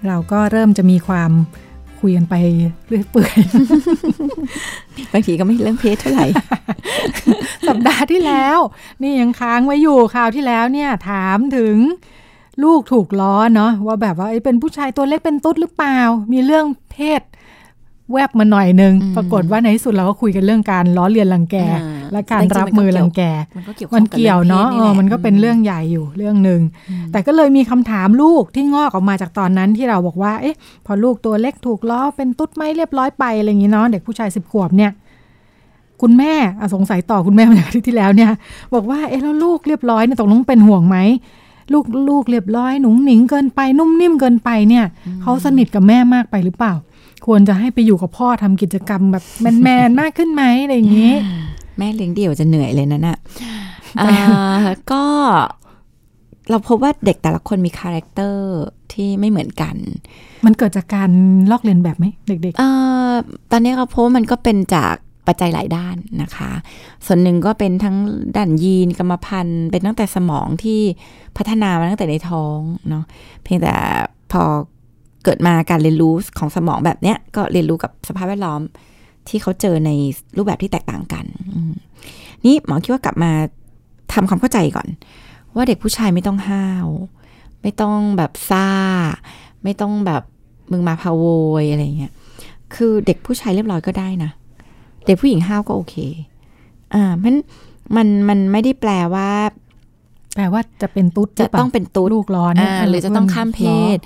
[0.08, 1.32] เราก็เริ่มจะมีความ
[2.06, 2.36] คุยกันไป
[2.88, 3.38] เรื่อยเปื่อย
[5.14, 6.28] บางทีก็ไม่เรื่องเพศเท่าไหร่
[7.68, 8.58] สัปดาห์ที่แล้ว
[9.02, 11.76] นี่ยังค้างไว้อยู่คราวที่แล้วเนี่ย ถามถึง
[12.64, 16.00] ลูกถูกล้อเนาะว่าแบบว่าเอ้ยเป็นผู้ชายตัวเล็กเป็นตุ๊ดหรือเปล่า
[16.32, 17.22] มีเรื่องเพศ
[18.12, 23.22] แวบมาหน่อยนึงอืมปรากฏว่าในที่สุดเราก็คุยกันเรื่องการล้อเลียนรังแกอ่า และการรับมือรังแก
[23.56, 34.92] มันก็เกี่ยวมันเกี่ยวเนาะกับเอรื่องอพศมันก็เป็นเรื่องใหญ่อยู่เรื่องหนึ่งอืมแต่ก็เลยมีคำถามลูกที่งอกออกมาจากตอนนั้นที่เราบอกว่าเอ๊ะพอลูกตัวเล็กถูกล้อเป็นตุ๊ดไม่เรียบร้อยไปอะไรอย่างนี้เนาะเด็กผู้ชายสิบขวบเนี่ย
[36.02, 38.32] คุณแม่อะสงสัยต่อคุณแม่มาจากอาที่ที่แล้วเนี่ย
[38.76, 40.98] บอกว่าเอ๊ะแล้วลูกเรียบร้อยเนี่ยตกลงเป็นห่วงไหม
[41.74, 44.86] ลูกลูกเรียบร้อยหนุ่งหนิงเกินไปนุ่มนิ่มเกินไปเนี่ย
[45.22, 46.74] เขาสนิทกับแม่มากไปหรือเปล่า
[47.26, 49.24] ควรจะให้ไปอยู่กับพ่อทำกิจกรรมแบบ
[49.64, 51.14] แมนๆมากขึ้นไหมอะไรอย่างนี้
[51.78, 53.18] แม่เลี้ยงเดี่ยวจะเหนื่อยเลยนะน่ะ
[54.00, 54.10] อ่า
[54.92, 55.04] ก็
[56.50, 58.54] เราพบว่าเด็กแต่ละคนมีคาแรคเตอร์
[58.94, 59.76] ที่ไม่เหมือนกัน
[60.46, 61.10] มันเกิดจากการ
[61.52, 62.70] ลอกเลียนแบบไหมเด็กเอ่
[63.10, 63.12] อ
[63.52, 64.96] ตอนนี้เราพบว่ามันก็เป็นจาก
[65.28, 66.52] ปัจจัยหลายด้านนะคะ
[67.06, 67.96] ส่วนหนึ่งก็เป็นทั้ง
[68.36, 70.80] ด้านยีนกรรมพันธุ์ เป็นตั้งแต่สมองที่
[71.38, 72.60] พัฒนามาตั้งแต่ในท้อง
[72.90, 73.04] เนาะ
[73.44, 73.74] เพียงแต่
[74.32, 74.44] พอ
[75.24, 78.62] เกิดมาการเรียนรู้ของสมองแบบเนี้ยก็เรียนรู้กับสภาพแวดล้อม
[79.30, 79.92] ที่เขาเจอใน
[80.38, 81.74] รูปแบบที่แตกต่างกันอืม
[82.46, 83.32] นี่หมอคิดว่ากลับมา
[84.14, 84.88] ทำความเข้าใจก่อน
[85.56, 86.88] ว่าเด็กผู้ชายไม่ต้องห้าว
[87.62, 88.70] ไม่ต้องแบบซ่า
[89.64, 90.24] ไม่ต้องแบบ
[90.72, 91.24] มึงมาพาโว
[91.62, 92.14] ยอะไรเงี้ย
[92.76, 94.32] คือเด็กผู้ชายเรียบร้อยก็ได้นะ
[95.06, 95.96] เด็กผู้หญิงห้าวก็โอเค
[96.94, 97.36] อ่ามัน
[97.96, 103.62] มันมันไม่ได้แปลว่าๆแปลว่าจะเป็นตุ๊ดจะต้องเป็นตุ๊ดลูกร้อนอ่าหรือจะต้องข้ามเพ
[103.96, 103.98] ศ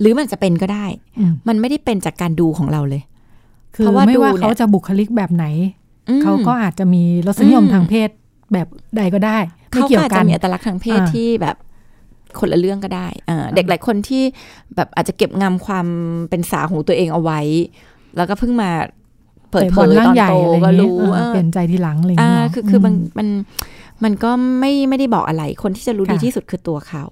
[0.00, 0.86] หรือมันจะเป็นก็ได้
[1.18, 3.02] อืมมันไม่ได้เป็นจากการดูของเราเลย
[3.76, 5.46] คือเพราะว่าไม่ว่าดูเนี่ยเขาจะบุคลิกแบบไหน
[6.08, 8.10] อืมเขาก็อาจจะมีรสนิยมอืมทางเพศ
[8.52, 8.66] แบบ
[8.96, 9.38] ใดก็ได้
[9.70, 11.56] ไม่เขาเกี่ยก็วอาจกัจะนมีอัตลักษณ์ทางเพศอ่าที่แบบ
[12.38, 14.22] คนละเรื่องก็ได้อ่าเด็กหลายคนที่
[14.76, 15.86] แบบอาจจะเก็บงำความ
[16.30, 17.40] เป็นสาวของตัวเองเอาไว้
[18.16, 18.70] แล้วก็เพิ่งมา
[19.50, 23.28] เปิดเผตะบยอลร่าตงอนใหญ่โตอะไรก็เงี้ยรู้เออเออเปลี่ยนใจทีหลังอะไรอ่าเงี้ยคือคือมันมัน
[24.04, 27.04] มันก็ไม่ไม่ได้บอกอะไรคนที่จะรู้ค่ะดีที่สุดคือตัวเขา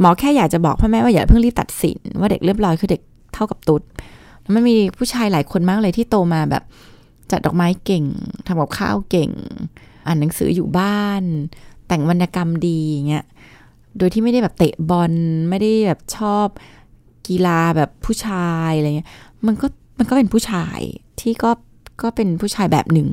[0.00, 3.00] หมอแค่อยากจะบอกพ่อแม่ว่าอย่าเพิ่งรีบตัดสิน ว่าเด็กเรียบร้อยคือเด็ก
[3.34, 4.15] เท่ากับตุ๊ดแล้ว
[4.54, 6.64] มันมีผู้ชายหลายคนมากเลยที่โตมาแบบ
[7.30, 8.04] จัดดอกไม้เก่ง
[8.46, 9.30] ทำกับข้าวเก่ง
[10.06, 11.22] อ่านหนังสืออยู่บ้าน
[11.88, 13.24] แต่งวรรณกรรมดีอย่างเงี้ย
[13.98, 15.12] โดยที่ไม่ได้แบบเตะบอล
[15.48, 16.46] ไม่ได้แบบชอบ
[17.28, 19.08] กีฬาแบบผู้ชายอะไรเงี้ย
[19.46, 19.66] มันก็
[19.98, 20.80] มันก็เป็นผู้ชาย
[21.20, 21.50] ที่ก็
[22.02, 23.08] ก็เป็นผู้ชายแบบหนึ่ง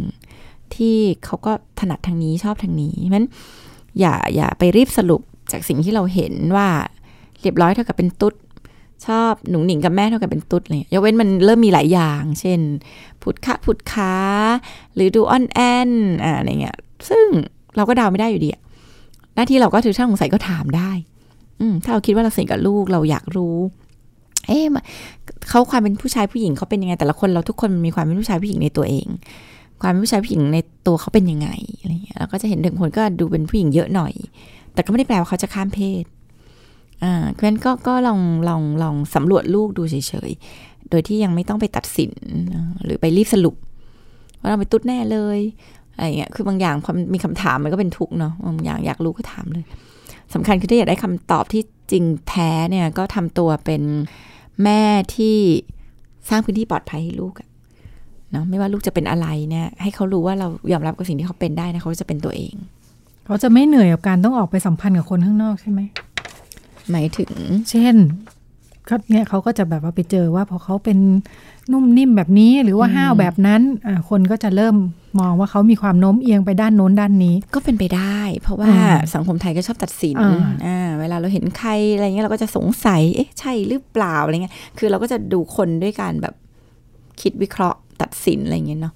[0.76, 3.28] ที่เขาก็ถนัดทางนี้ชอบทางนี้เพราะฉะนั้น
[4.00, 5.22] อย่าอย่าไปรีบสรุป
[5.52, 6.68] จากสิ่งที่เราเห็นว่า
[7.42, 8.34] เรียบร้อยเท่ากับเป็นตุ๊ด
[9.08, 12.60] ชอบหนุ่งหนิงกับแม่เท่ากับเป็นตุ๊ดเลยยกเว้นมันเริ่มมีหลายอย่าง เช่น
[13.22, 14.16] ผุดคะผุดขา
[14.96, 15.90] หรือดูอ่อนแอน
[16.24, 16.78] อ่าอะไรเงี้ย
[17.10, 17.26] ซึ่ง
[17.76, 18.50] เราก็เดาไม่ได้อยู่ดี
[19.36, 20.92] หน้าที่เราก็ถือช่างสงสัยก็ถามได้
[21.60, 23.58] อืมถ้าเราคิดว่าเราสนิทกับลูกเราอยากรู้
[24.48, 24.84] เอ๊ะมัน
[25.50, 29.08] เขาความเป็นผู้ชายผู้หญิงเขาเป็นยังไง แต่ละคนเราทุกคนมีความเป็นผู้ชายผู้หญิงในตัวเอง
[29.82, 34.14] ความเป็นผู้ชายผู้หญิงในตัวเขาเป็นยังไงอะไรเงี้ยเราก็จะเห็นเด็กคนก็ดูเป็นผู้หญิงเยอะหน่อย
[34.74, 36.04] แต่ก็ไม่ได้แปลว่าเขาจะข้ามเพศ
[37.04, 38.20] อ่าเพราะฉะนั้นก็ก็ลอง
[38.50, 39.96] ลองลองสำรวจลูกดูเฉ
[40.30, 42.12] ยๆ โดยที่ยังไม่ต้องไปตัดสิน
[42.84, 43.56] หรือไปรีบสรุป
[44.42, 45.40] ว่าเราไปตุ๊ดแน่เลย
[45.96, 49.66] อะไรเงี้ยคือบางอย่างพอมันมีคำถามมันก็เป็นทุกข์เนาะบางอย่างอยากรู้ก็ถามเลย
[50.34, 53.82] สำคัญคือถ้าอยากได้คำตอบที่จริงแท้เนี่ยก็ทำตัวเป็น
[54.64, 54.82] แม่
[55.16, 55.38] ที่
[56.30, 57.50] สร้างพื้นที่ปลอดภัยให้ลูกอะ
[58.32, 62.54] เนาะไม่ว่าลูกจะเป็นอะไรเนี่ยให้เขารู้ว่าเรายอมรับกับสิ่งที่เขาเป็นได้นะเขาจะเป็นตัวเอง
[63.26, 65.82] เขาจะไม่เหนื่อยกับการต้องออกไปสัมพันธ์กับคนข้างนอกใช่ไหม
[66.92, 67.32] หมายถึง
[67.70, 67.96] เช่น
[68.88, 70.98] เขาเนี่ยเขาก็จะแบบว่าไปเจอว่าพอเขาเป็น
[71.72, 74.76] นุ่มนิ่มแบบนี้หรือว่าอืมห้าวแบบนั้นอ่าคนก็จะเริ่ม
[75.20, 86.34] มองว่าเขามีความโน้มเอียงไปด้านโน้นด้านนี้ ก็เป็นไปได้ เพราะว่าอืมสังคมไทยก็ชอบตัดสินอ่าอ่าเวลาเราเห็นใครอะไรเงี้ยเราก็จะสงสัยเอ๊ะใช่หรือเปล่าอะไรเงี้ยคือเราก็จะดูคนด้วยการแบบ
[87.22, 88.94] คิดวิเคราะห์ตัดสินอะไรเงี้ยเนาะ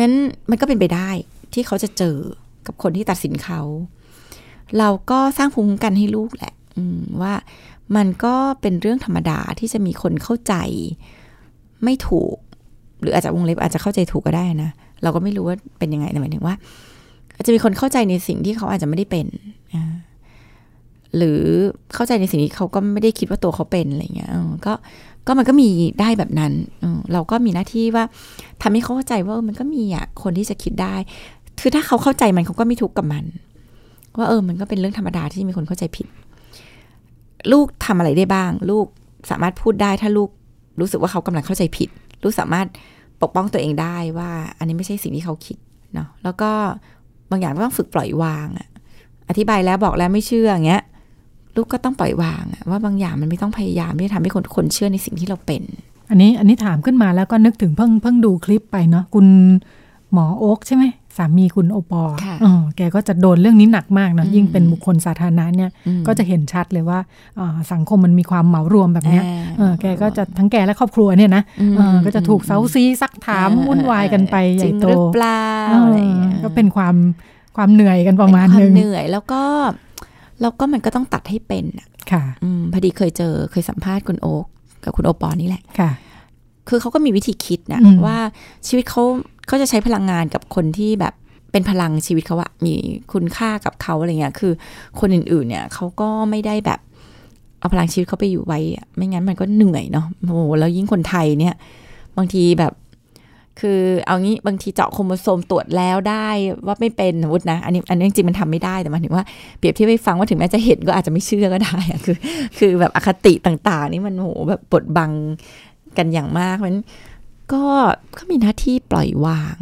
[0.00, 0.14] งั้น
[0.50, 1.10] มันก็เป็นไปได้
[1.54, 2.16] ที่เขาจะเจอ
[2.66, 3.60] กับคนที่ตัดสินเขา
[4.78, 6.61] เราก็สร้างภูมิคุ้มกันให้ลูกแหละอืม
[7.20, 7.34] ว่า
[7.96, 10.54] มันก็เป็นเรื่องธรรมดาที่จะมีคนเข้าใจ
[11.84, 12.36] ไม่ถูก
[13.00, 14.70] หรืออาจจะวงเล็บอาจจะเข้าใจถูกก็ได้นะ
[15.02, 16.54] เราก็ไม่รู้ว่าเป็นยังไงแต่หมายถึงว่า
[17.36, 19.26] อาจจะมีคนเข้าใจในสิ่งที่เขาอาจจะไม่ได้เป็น
[21.16, 21.40] หรือ
[21.94, 24.72] เข้าใจในสิ่งที่เขาก็ไม่ได้คิดว่าตัวเขาเป็นอะไรเงี้ยเออก็
[25.26, 25.68] ก็มันก็มี
[26.00, 26.52] ได้แบบนั้น
[27.12, 28.04] เราก็มีหน้าที่ว่า
[28.62, 30.94] ทำให้เขาเข้าใจว่ามันก็มีอะคนที่จะคิดได้
[31.60, 33.24] คือถ้าเขาเข้าใจมันเขาก็ไม่ทุกข์กับมัน
[34.18, 36.06] ว่าเออมันก็เป็นเรื่องธรรมดาที่มีคนเข้าใจผิด
[37.52, 38.86] ลูกทำอะไรได้บ้าง ลูก
[39.30, 40.28] สามารถพูดได้ถ้าลูก
[40.80, 41.88] รู้สึกว่าเขากำลังเข้าใจผิด
[42.22, 42.66] ลูกสามารถ
[43.22, 45.56] ปกป้องตัวเองได้ว่า อันนี้ไม่ใช่สิ่งที่เขาคิด
[45.94, 46.50] เนาะแล้วก็
[47.30, 48.68] บางอย่างต้องฝึกปล่อยวางอะ
[49.28, 50.82] อธิบายแล้วบอกแล้วไม่เชื่ออย่างเงี้ย
[51.56, 55.62] ลูกก็ต้องปล่อยวางว่าบางอย่างมันไม่ต้องพยายามที่จะทำให้คนคนเชื่อในสิ่งที่เราเป็น
[56.10, 59.26] อันนี้อันนี้ถามขึ้นมาแล้วก็นึกถึงเพิ่งเพิ่งดูคลิปไปเนาะคุณ
[60.12, 60.84] หมอโอ๊กใช่ไหม
[61.16, 66.98] สามีคุณโอปอค่ะเออแกก็จะโดนเรื่องนี้หนักมากนะอืมยิ่งเป็นบุคคลสาธารณะเนี่ยอืมก็จะเห็นชัดเลยว่า
[67.38, 76.94] อ่าสังคมมันมีความเหมารวมแบบเนี้ยอ่าเออแกก็จะทั้งแกและครอบครัวเนี่ยนะอืมเออก็จะถูกเซาซีซักถามอ่วุ่นวายกันไปใหจริญ่งโตหรือเปล่าเอออะไรอย่างเงี้ยก็เป็นความ
[77.56, 79.42] ความเหนื่อยกันประมาณเป็นควนึงเหนื่อยแล้วก็
[80.40, 84.44] แล้วก็มันก็ต้องตัดให้เป็นอะค่ะอืมพอดีเคยเจอเคยสัมภาษณ์คุณโอ๊ก
[84.84, 85.90] กับคุณโอปอนี่แหละค่ะ
[86.68, 88.18] คือเขาก็มีวิธีคิดนะอืมว่า
[88.68, 89.02] ชีวิตเขา
[89.46, 91.14] เขาจะใช้พลังงานกับคนที่แบบ
[91.52, 92.74] เป็นพลังชีวิตเขาอะมี
[93.12, 94.52] คุณค่ากับเขาอะไรเงี้ยคือ
[95.00, 96.80] คนอื่นๆ เนี่ยเขาก็ไม่ได้แบบ
[97.58, 101.54] เอาพลังชีวิตเขาไปอยู่ไว้อะไม่งั้นมันก็เหนื่อยเนาะโอ้โหแล้วยิ่งคนไทยเนี่ย
[102.16, 102.72] บางทีแบบ
[103.60, 106.28] คือเอางี้บางทีเจาะโครโมโซมตรวจแล้วได้
[106.66, 109.24] ว่าไม่เป็นสมมตินะอันนี้อันนี้จริงๆมันทำไม่ได้แต่หมายถึงว่า
[109.58, 112.16] เปรียบเทียบให้ฟังว่าถึงแม้จะเห็นก็อาจจะไม่เชื่อก็ได้อะคือ
[112.58, 115.10] คือแบบอคติต่าง ๆ นี่มันโหแบบบดบัง
[115.98, 116.84] กันอย่างมากเพราะฉะนั้น
[117.52, 117.64] ก็
[118.18, 119.56] ก็มีหน้าที่ปล่อยวาง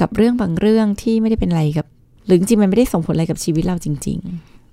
[0.00, 1.86] กับเรื่องบางเรื่องที่ไม่ได้เป็นอะไรกับ
[2.26, 4.20] หรือจริงๆมันไม่ได้ส่งผลอะไรกับชีวิตเราจริง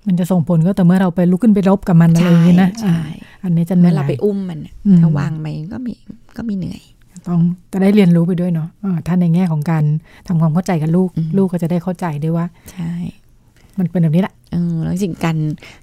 [0.06, 2.98] มันจะส่งผลก็แต่อเมื่อเราไปลุกขึ้นไปรบกับมันๆอะไรอย่างนี้นะใช่
[3.42, 5.92] อ่าอันนี้จะเหเมื่นื่อเราอยไปอุ้มมันน่ะอืมถ้าวางไปก็มี
[6.36, 6.80] ก็มีเหนื่อย
[7.26, 7.40] ต้อง
[7.72, 9.84] จะได้เรียนรู้ไปด้วยเนาะอ่าถ้าในแง่ของการ
[10.28, 12.92] ทำความเข้าใจกับลูกอืมลูกก็จะได้เข้าใจด้วยว่า ใช่
[13.78, 15.36] มันเป็นแบบนี้แหละเออแล้วจริงๆการ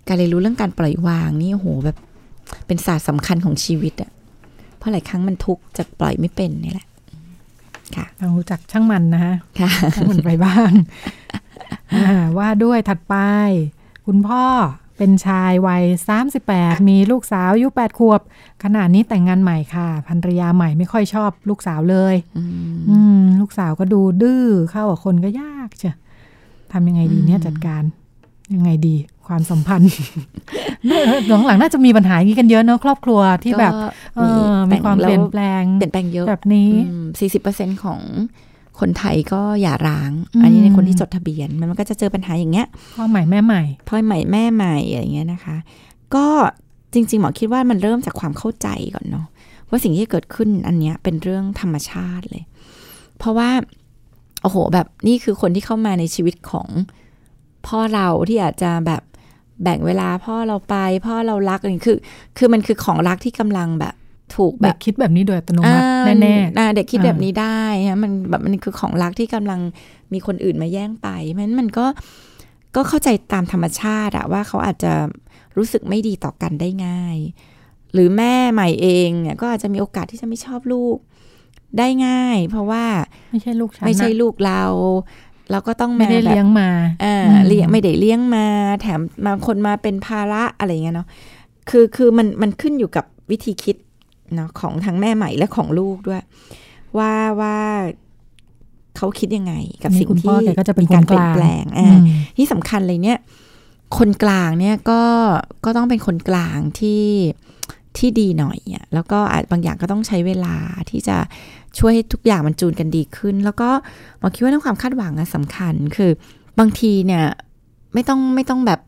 [0.08, 1.98] การเรียนรู้เรื่องการปล่อยวางนี่โอ้โหแบบ
[2.68, 4.10] เป็นศาสตร์สำคัญของชีวิตอะ
[4.78, 6.88] เพราะหลายครั้งมันทุกข์จะปล่อยไม่เป็นนี่แหละ
[7.96, 10.72] ค่ะต้องรู้จักช่างมันนะฮะค่ะช่างมันไปบ้าง
[12.06, 13.16] อ่าว่าด้วยถัดไป
[14.06, 14.44] คุณพ่อ
[14.98, 15.84] เป็นชายวัย
[16.36, 18.22] 38 มีลูกสาวอายุ8ขวบ
[18.64, 22.44] ขณะนี้แต่งงานใหม่ค่ะภรรยาใหม่ไม่ค่อยชอบลูกสาวเลย อื
[22.76, 25.96] มอืมลูกสาวก็ดูดื้อเข้ากับคนก็ยากเชีะ
[26.72, 27.84] ทำยังไงดีเนี่ยอืมจัดการ
[28.54, 28.96] ยังไงดี
[29.28, 29.92] ความสัมพันธ์
[31.30, 36.70] หลังหลังๆน่าจะมีปัญหาอย่างนี้กันเยอะเนอะครอบครัวที่แบบก็เออมีความเปลี่ยนแปลงเปลี่ยนแปลงเยอะแบบนี้
[37.20, 38.00] สี่สิบเปอร์เซ็นของ
[38.80, 45.58] คนไทยก็อย่าร้างอืมอันนี้ในคนที่จดทะเบียน มันก็จะเจอปัญหาอย่างเงี้ยพ่อใหม่แม่ใหม่พ่อใหม่แม่ใหม่อะไรเงี้ยนะคะ
[46.16, 46.26] ก็
[46.94, 49.26] จริง ๆ หมอคิดว่ามันเริ่มจากความเข้าใจก่อนเนาะ
[49.70, 52.44] ว่าสิ่งที่เกิดขึ้นอันเนี้ยเป็นเรื่องธรรมชาติเลย
[53.18, 53.50] เพราะว่า
[54.42, 56.68] โอ้โห แบบนี่คือคนที่เข้ามาในชีวิตของ
[57.68, 59.02] พ่อเราที่อาจจะแบบ
[59.64, 61.98] แบ่งเวลาพ่อเราไป พ่อเรารักอะไรคือ
[62.38, 63.96] คือมันคือของรักที่กำลังแบบ
[64.36, 69.60] ถูกแบเด็บกคิดแบบนี้โดยอัตโนมัติอ่าแน่อ่าเด็กคิดอ่าแบบนี้ได้นะมันแบบมันคือของรักที่กำลัง
[70.14, 71.86] มีคนอื่นมาแย่งไปเพราะฉะนั้นมันก็
[72.76, 74.94] ก็เข้าใจตามธรรมชาติอะว่าเขาอาจจะ
[75.58, 77.18] รู้สึกไม่ดีต่อกันได้ง่าย
[77.94, 80.98] หรือแม่ใหม่เองเนี่ยก็อาจจะมีโอกาสที่จะไม่ชอบลูก
[81.78, 84.64] ได้ง่าย เพราะว่าๆไม่ใช่ลูกฉันไม่ใช่นะลูกเรา
[85.52, 86.70] เราก็ต้องไม่ได้าแบบเลี้ยงมา
[87.04, 88.46] อ่าอืมเลี้ยงไม่ได้เลี้ยงมา
[88.82, 91.08] แถมบางคนมาเป็นภาระอะไรอย่างเงี้ยเนาะ
[91.70, 93.78] คือคือมันมันขึ้นอยู่กับวิธีคิด
[94.36, 96.24] เนาะของทั้งแม่ใหม่และของลูกด้วย
[96.98, 97.58] ว่าว่า
[98.98, 102.00] เขาคิดยังไง กับนี่สิ่งคุณพ่ที่อแกก็จะเป็นมีการคนเปกลี่ยลานงแปลงอือ่าม
[102.38, 103.18] ที่สำคัญเลยเนี่ย
[103.98, 105.02] คนกลางเนี่ยก็
[105.66, 107.06] ก็ต้องเป็นคนกลางที่
[107.98, 110.56] ที่ดีหน่อยอะแล้วก็อาจบางอย่างก็ต้องใช้เวลา
[110.90, 111.18] ที่จะ
[111.80, 113.70] ช่วยให้ทุกอย่างมันจูนกันดีขึ้น แล้วก็
[114.20, 116.12] หมอคิดว่าเรื่องความคาดหวังอะสำคัญ คือ
[116.60, 117.24] บางทีเนี่ย
[117.94, 118.80] ไม่ต้องไม่ต้องแบบ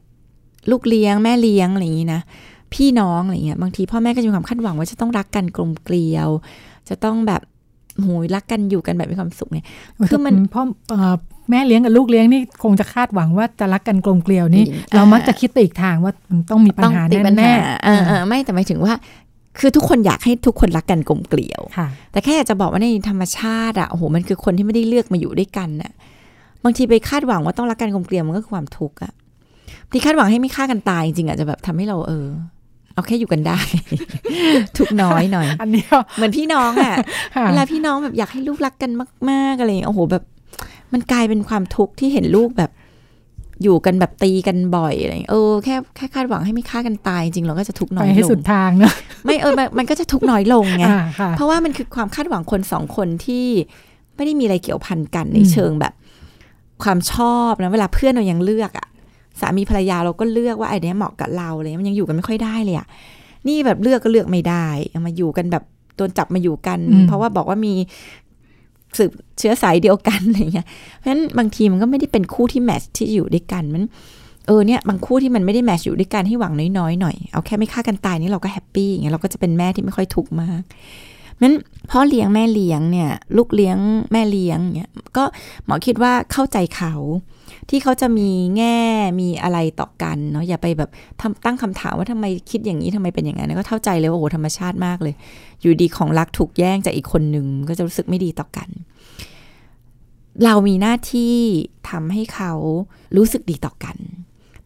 [0.71, 2.21] ลูกเลี้ยงแม่เลี้ยงอะไรอย่างนี้นะ
[2.73, 6.29] พี่น้องอะไรเงี้ยบางทีพ่อแม่ก็จะมีความคาดหวังว่าจะต้องรักกันกลมเกลียว
[6.89, 7.41] จะต้องแบบ
[8.01, 9.65] โหยรักกันอยู่กันแบบมีความสุขเนี่ย
[10.09, 11.15] คือมันพ่อเอ่อ
[11.49, 18.93] แม่เลี้ยงกับลูกเลี้ยงนี่คงจะคาดหวังว่าจะรักกันกลมเกลียวนี่อ่าเรามักจะคิดไปอีกทางว่ามันต้องมีปัญต้องหาติดปัญแน่หาเออเออไม่แต่หมายถึงว่า
[19.57, 25.91] คือทุกคนอยากให้ทุกคนรักกันกลมเกลียวๆค่ะแต่แค่อยากจะบอกว่าในธรรมชาติอะโอ้โห มันคือคนที่ไม่ได้เลือกมาอยู่ด้วยกันน่ะ
[26.63, 29.13] บางทีไปคาดหวังว่าต้องรักกันกลมเกลียวมันก็คือความทุกข์อะ
[29.91, 32.27] ที่คาดหวังให้ไม่ฆ่ากันตายจริงๆอาจจะแบบทำให้เราเออ
[32.93, 33.59] เอาแค่อยู่กันได้
[34.77, 36.95] ทุกข์น้อยหน่อย อันนี้ก็เหมือนพี่น้องอะ
[37.35, 38.91] ค่ะเวลาพี่น้องแบบอยากให้ลูกรักกัน
[39.29, 40.23] มาก ๆอะไรอย่างเงี้ยโอ้โหแบบ
[40.93, 42.71] มันกลายเป็นความทุกข์ที่เห็นลูกแบบ
[43.63, 48.93] อยู่กันแบบตีกันบ่อยอะไรอย่างเงี้ยเออแค่แค่คาดหวังให้ไม่ฆ่ากันตายจริงๆเราก็จะทุกข์น้ไปอยให้ลสุงดทางเนอะ
[49.25, 53.45] ไม่เออมันมันก็จะทุกข์น้อยลงไงอ่าค่ะเพราะว่ามันคือความคาดหวังคนสองคนที่
[54.15, 55.93] ไม่ได้มีอะไรเกี่ยวพันกันในอืมเชิงแบบ
[56.83, 58.87] ความชอบนะเวลาเพื่อนเรายังเลือกอะ
[59.39, 62.87] สามีภรรยาเราก็เลือกว่าไอ้เนี้ยเหมาะกับเราเลยมันยังอยู่กันไม่ค่อยได้เลยอะ
[63.47, 65.63] นี่แบบเลือกก็เลือกไม่ได้เอามาอยู่กันแบบ
[65.97, 67.73] โดนจับมาอยู่กันอืมเพราะว่าบอกว่ามี
[68.97, 70.67] สืบเชื้อสายเดียวกันอะไรเงี้ย
[70.97, 73.83] เพราะฉะนั้นบางทีมันก็ไม่ได้เป็นคู่ที่แมทช์ที่อยู่ด้วยกันมัน
[74.47, 80.63] เออเนี่ยบางคู่ที่มันไม่ได้แมทช์อยู่ด้วยกันให้หวังน้อยๆหน่อยเอาแค่ไม่ฆ่ากันตายนี่เราก็แฮปปี้อย่างเงี้ยเราก็จะเป็นแม่ที่ไม่ค่อยทุกข์มาก
[81.41, 81.55] นั้น
[81.91, 83.77] พ่อเลี้ยงแม่เลี้ยงเนี่ย ลูกเลี้ยง
[84.11, 85.23] แม่เลี้ยงเนี่ยก็
[85.65, 86.93] หมอคิดว่าเข้าใจเขา
[87.69, 88.79] ที่เขาจะมีแง่
[89.21, 90.89] มีอะไรต่อกันเนาะอย่าไปแบบ
[91.21, 95.15] ทำตั้งคำถามว่าทำไมคิดอย่างนี้ทำไมเป็นอย่างนั้นก็เข้าใจเลยว่าโอ้โหธรรมชาติมากเลย
[95.61, 98.69] อยู่ดีของรักถูกแย่งจากอีกคนหนึ่งก็จะรู้สึกไม่ดีต่อกัน
[100.45, 101.35] เรามีหน้าที่
[101.89, 102.51] ทำให้เขา
[103.17, 103.95] รู้สึกดีต่อกัน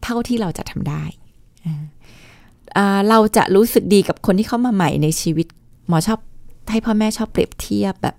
[0.02, 1.04] เท่าที่เราจะทำได้
[3.08, 5.46] เราจะรู้สึกดีกับคนที่เข้ามาใหม่ในชีวิต
[5.88, 6.18] หมอชอบ
[6.70, 8.16] ให้พ่อแม่ชอบเปรียบเทียบแบบ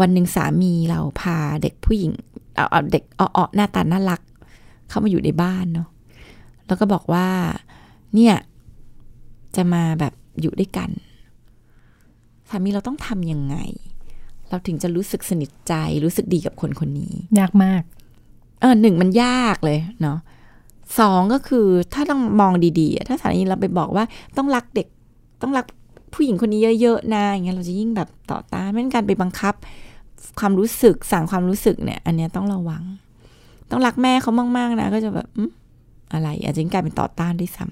[0.00, 2.12] วันหนึ่งสามีเราพาเด็กผู้หญิง
[2.60, 4.20] เอาเอาเด็กอ้อๆหน้าตาน่ารัก
[4.88, 5.88] เข้ามาอยู่ในบ้านเนาะ
[6.66, 7.26] แล้วก็บอกว่า
[8.14, 8.34] เนี่ย
[9.56, 10.90] จะมาแบบอยู่ด้วยกัน
[12.48, 13.56] สามีเราต้องทำยังไง
[14.48, 17.82] เราถึงจะรู้สึกสนิทใจรู้สึกดีกับคนคนนี้ ยากมาก
[18.60, 20.18] เออหนึ่งมันยากเลยเนาะ
[20.98, 24.04] สองก็คือถ้าต้องมองดีๆ ถ้าสามีเราไปบอกว่า
[24.36, 24.86] ต้องรักเด็ก
[25.42, 25.66] ต้องรัก
[26.14, 29.54] ผู้หญิงคนนี้เยอะๆนะอย่างเงี้ยเราจะยิ่งแบบต่อต้านไม่การไปบังคับ
[30.40, 32.82] ความรู้สึกสั่งความรู้สึกเนี่ย อันเนี้ยต้องระวัง
[33.70, 35.28] ต้องรักแม่เขามากๆนะ ก็จะแบบ
[36.12, 37.66] อะไร อาจจะกลายเป็นต่อต้านด้วยซ้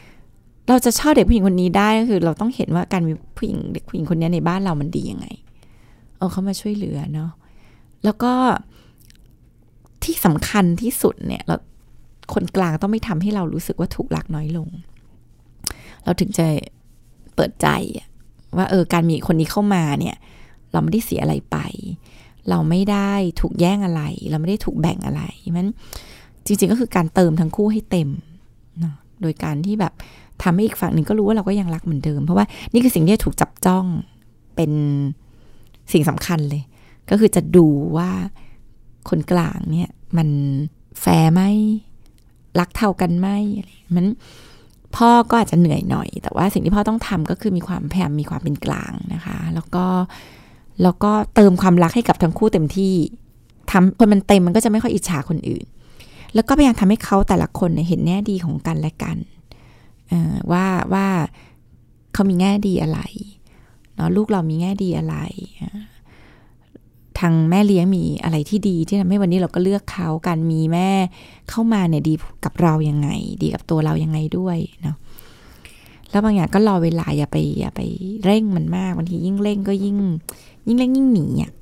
[0.00, 5.26] ำเราจะชอบเด็กผู้หญิงคนนี้ได้ก็คือ เราต้องเห็นว่าการมีผู้หญิงเด็กผู้หญิงคนนี้ในบ้านเรามันดียังไง
[6.16, 7.30] เออเขามาช่วยเหลือเนาะ
[8.04, 8.32] แล้วก็
[10.04, 11.56] ที่สำคัญที่สุดเนี่ยเรา
[12.34, 14.68] คนกลางต้องไม่ทำให้เรารู้สึกว่าถูกรักน้อยลง
[16.04, 16.46] เราถึงจะ
[17.34, 17.68] เปิดใจ
[18.56, 20.16] ว่าเออการมีคนนี้เข้ามาเนี่ย
[20.72, 21.56] เราไม่ได้เสียอะไรไป
[22.48, 23.10] เราไม่ได้
[23.40, 25.22] ถูกแย่งอะไร เราไม่ได้ถูกแบ่งอะไร
[25.56, 25.68] มัน
[26.46, 28.08] จริงๆก็คือการเติมทั้งคู่ให้เต็ม
[28.82, 28.92] นะ
[29.22, 29.92] โดยการที่แบบ
[30.42, 33.84] ทำให้อีกฝั่งหนึ่งก็รู้ว่าเราก็ยังรักเหมือนเดิม เพราะว่านี่คือสิ่งที่ถูกจับจ้อง
[34.56, 34.72] เป็น
[35.92, 36.62] สิ่งสำคัญเลย
[37.10, 37.66] ก็คือจะดู
[37.96, 38.10] ว่า
[39.08, 40.28] คนกลางเนี่ยมัน
[41.00, 41.42] แฟร์ไหม
[42.60, 43.28] รักเท่ากันไหม
[43.94, 44.06] มัน
[44.96, 49.84] พ่อก็อาจจะเหนื่อยหน่อย แต่ว่าสิ่งที่พ่อต้องทำก็คือมีความพยายามมีความเป็นกลางนะคะ แล้วก็
[50.82, 52.94] แล้วก็เติมความรักให้กับทั้งคู่เต็มที่
[53.70, 55.64] ทำคนมันเต็มมันก็จะไม่ค่อยอิจฉาคนอื่น
[56.34, 59.16] แล้วก็พยายามทำให้เขาแต่ละคนเห็นแง่ดีของกันและกัน
[60.52, 61.06] ว่าว่า
[62.12, 63.00] เขามีแง่ดีอะไร
[63.94, 65.16] เนาะลูกเรามีแง่ดีอะไร
[67.18, 70.90] ทางแม่เลี้ยงมีอะไรที่ดีที่ทำให้วันนี้เราก็เลือกเขาการมีแม่
[71.48, 72.14] เข้ามาเนี่ยดี
[72.44, 73.08] กับเรายังไง
[73.42, 74.96] ดีกับตัวเรายังไงด้วยเนาะ
[76.10, 77.80] แล้วบางอย่างก็รอเวลาอย่าไปอย่าไป
[78.24, 79.96] เร่งมันมากบางทียิ่งเร่งก็ยิ่ง
[80.68, 81.52] ยิ่งเร่งยิ่งหนีอะ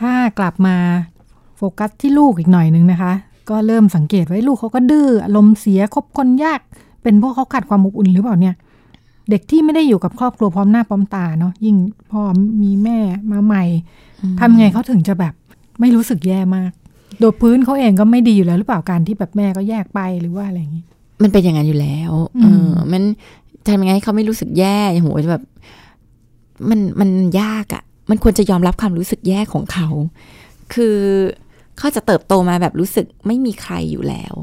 [0.00, 0.76] ถ้ากลับมา
[1.56, 3.12] โฟกัสที่ลูกอีกหน่อยนึงนะคะ
[3.50, 6.60] ก็เริ่มสังเกตไว้ลูกเขาก็ดื้ออารมณ์เสียคบคนยาก
[7.02, 8.54] เป็นพวกเขาขาดความอบอุ่นหรือเปล่าเนี่ย
[9.30, 11.76] เด็กที่ไม่ได้อยู่กับครอบครัวพร้อมหน้าพร้อมตาเนาะยิ่ง
[12.10, 12.22] พ่อ
[12.62, 12.98] มีแม่
[13.32, 13.64] มาใหม่
[14.40, 15.34] ทำไงเขาถึงจะแบบ
[15.80, 16.70] ไม่รู้สึกแย่มาก
[17.20, 20.84] โดยพื้นเขาเองก็ไม่ดีอยู่แล้วหรือเปล่าการที่แบบแม่ก็แยกไปหรือว่าอะไรอย่างนี้
[21.22, 22.12] มันเป็นอย่างนั้นอยู่แล้ว
[22.42, 23.02] เออมัน
[23.66, 25.44] ทำยังไงให้เขาไม่รู้สึกแย่อย่างหัวแบบ
[26.68, 29.88] มันมันยากอะ่ะ มันควรจะยอมรับความรู้สึกแย่ของเขา
[30.74, 30.98] คือ
[31.78, 34.34] เขาจะเติบโตมาแบบรู้สึกไม่มีใครอยู่แล้ว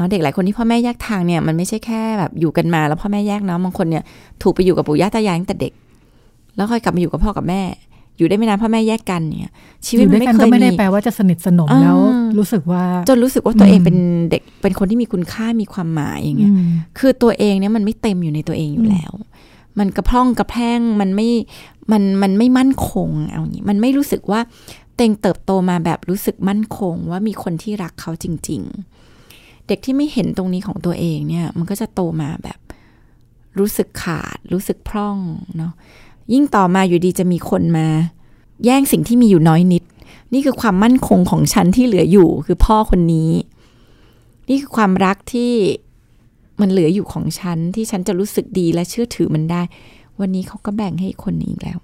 [0.00, 4.04] นาะเด็กหลายคนที่พ่อแม่แยกทางเนี่ยมันไม่ใช่แค่แบบอยู่กันมาแล้วพ่อแม่แยกเนาะบางคนเนี่ย
[4.42, 5.72] ถูกไปอยู่กับปู่ย่าตายายตั้งแต่เด็ก
[6.56, 7.62] แล้วค่อยกลับมาอยู่กับพ่อกับแม่
[8.16, 9.52] อยู่ได้ไม่นานพ่อแม่แยกกันเนี่ย
[9.86, 11.98] ชีวิตมันไม่เคยมีไม่ได้แปลว่าจะสนิทสนมแล้ว
[12.38, 13.96] รู้สึกว่าจนรู้สึกว่าตัวเองเป็น
[14.30, 16.52] เด็กเป็นคนที่มีคุณค่ามีความหมายอย่างเงี้ย
[16.98, 19.12] คือตัวเองเนี่ยมันไม่เต็มอยู่ในตัวเองอยู่แล้ว
[19.78, 21.28] มันกระพร่องกระแพงมันไม่
[21.92, 24.40] มันมันไม่มั่นคงเอางี้มันไม่รู้สึกว่า
[24.96, 28.62] เต็งเติบโตมาแบบรู้สึกมั่นคงว่ามีคนที่รักเขาจริง
[29.14, 32.58] ๆ เด็กที่ไม่เห็นตรงนี้ของตัวเองเนี่ย มันก็จะโตมาแบบ
[33.58, 35.18] รู้สึกขาด รู้สึกพร่อง
[35.56, 35.72] เนาะ
[36.32, 37.86] ยิ่งต่อมาอยู่ดีจะมีคนมา
[38.64, 39.84] แย่งสิ่งที่มีอยู่น้อยนิด
[40.32, 43.30] นี่คือความมั่นคงของฉันที่เหลืออยู่คือพ่อคนนี้
[44.48, 45.52] นี่คือความรักที่
[46.60, 49.62] มันเหลืออยู่ของฉันที่ฉันจะรู้สึกดีและเชื่อถือมันได้
[50.20, 51.78] วันนี้เขาก็แบ่งให้คนนี้อีกแล้ว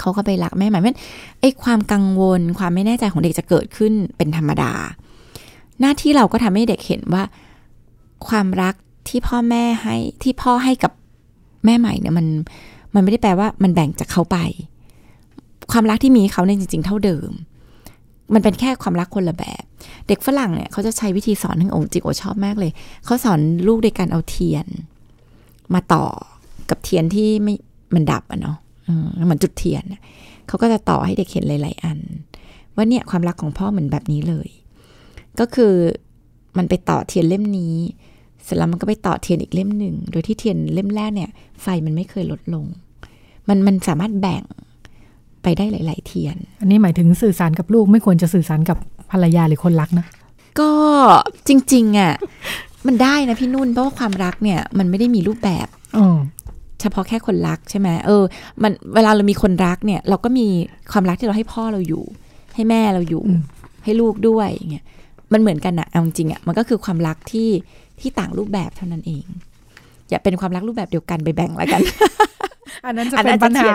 [0.00, 0.98] เขาก็ไปรักแม่หมายมัน
[1.40, 4.72] ไอ้ความกังวลความไม่แน่ใจของเด็กจะเกิดขึ้นเป็นธรรมดา
[5.80, 7.22] หน้าที่เราก็ทำให้เด็กเห็นว่า
[8.28, 8.74] ความรัก
[9.08, 10.92] ที่พ่อแม่ให้ที่พ่อให้กับ
[11.64, 12.26] แม่ใหม่เนี่ยมัน
[12.94, 14.38] มันไม่ได้แปลว่ามันแบ่งจากเขาไป
[15.72, 17.30] ความรักที่มีเขาในจริง ๆ เท่าเดิม
[18.34, 19.64] มันเป็นแค่ความรักคนละแบบ
[20.12, 22.72] เด็กฝรั่งเนี่ยเขาจะใช้วิธีสอนทั้งองค์จิโอชอบมากเลย
[23.04, 24.66] เขาสอนลูกโดยการเอาเทียน
[25.74, 26.04] มาต่อ
[26.70, 27.54] กับเทียนที่ไม่
[27.94, 28.56] มันดับอะเนาะ
[29.26, 29.84] เหมือนจุดเทียน
[30.48, 31.98] เขาก็จะต่อให้เด็กเห็นหลาย ๆ อัน
[32.74, 34.48] ว่าเนี่ยความรักของพ่อเหมือนแบบนี้เลย
[35.40, 35.74] ก็คือ
[36.56, 37.74] มันไปต่อเทียนเล่มนี้
[38.44, 41.30] เสร็จแล้วมันก็ไปต่อเทียนอีกเล่มหนึ่ง โดยที่เทียนเล่มแรกเนี่ย
[41.62, 42.64] ไฟมันไม่เคยลดลง
[43.48, 44.44] มันมันสามารถแบ่ง
[45.42, 48.78] ไปได้หลาย ๆ เทียน อันนี้หมายถึงสื่อสารกับลูกไม่ควรจะสื่อสารกับ
[49.12, 50.06] ภรรยาหรือคนรักนะ
[50.60, 50.70] ก็
[51.48, 52.12] จริง ๆอะ่ะ
[52.86, 55.66] มันได้นะพี่นุ่นเพราะว่าความรักเนี่ย มันไม่ได้มีรูปแบบ
[56.80, 58.24] เฉพาะแค่คนรักใช่ไหมเออ
[58.62, 60.46] มันเวลาเรามีคนรักเนี่ย เราก็มี
[60.92, 62.04] ความรักที่เราให้พ่อเราอยู่
[62.54, 63.22] ให้แม่เราอยู่
[63.84, 64.84] ให้ลูกด้วยอย่างเงี้ย
[65.32, 67.48] มันเหมือนกันอะเอาจริงอะมันก็คือความรักที่
[68.00, 69.24] ที่ต่างรูปแบบเท่านั้นเอง
[70.10, 71.80] อย่าเป็นความรักรูปแบบเดียวกันไปแบ่งแล้วกัน
[72.86, 73.74] อันนั้นจะเป็นปัญหา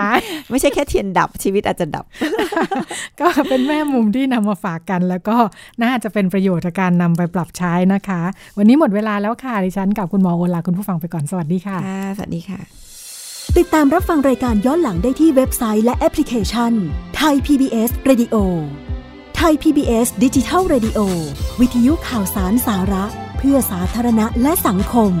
[0.50, 2.04] ไม่ใช่แค่เทียนดับชีวิตอาจจะดับ
[3.20, 5.36] ก็เป็นแม่มุมที่นำมาฝากกัน แล้วก็
[5.82, 8.22] น่าจะเป็นประโยชน์ในการนำไปปรับใช้นะคะ
[8.58, 12.60] วันนี้หมดเวลาแล้วค่ะดิฉันกับคุณหมอโอลาคุณผู้ฟังไปก่อนสวัสดีค่ะค่ะสวัสดีค่ะ
[13.58, 16.72] ติดตามรับฟังรายการย้อนหลังได้ที่เว็บไซต์และแอปพลิเคชัน
[17.16, 18.36] ไทย PBS Radio
[19.36, 20.98] ไทย PBS ดิจิทัล Radio
[21.60, 23.04] วิทยุข่าวสารสาระ
[23.38, 25.12] เพื่อสาธารณะและสังคม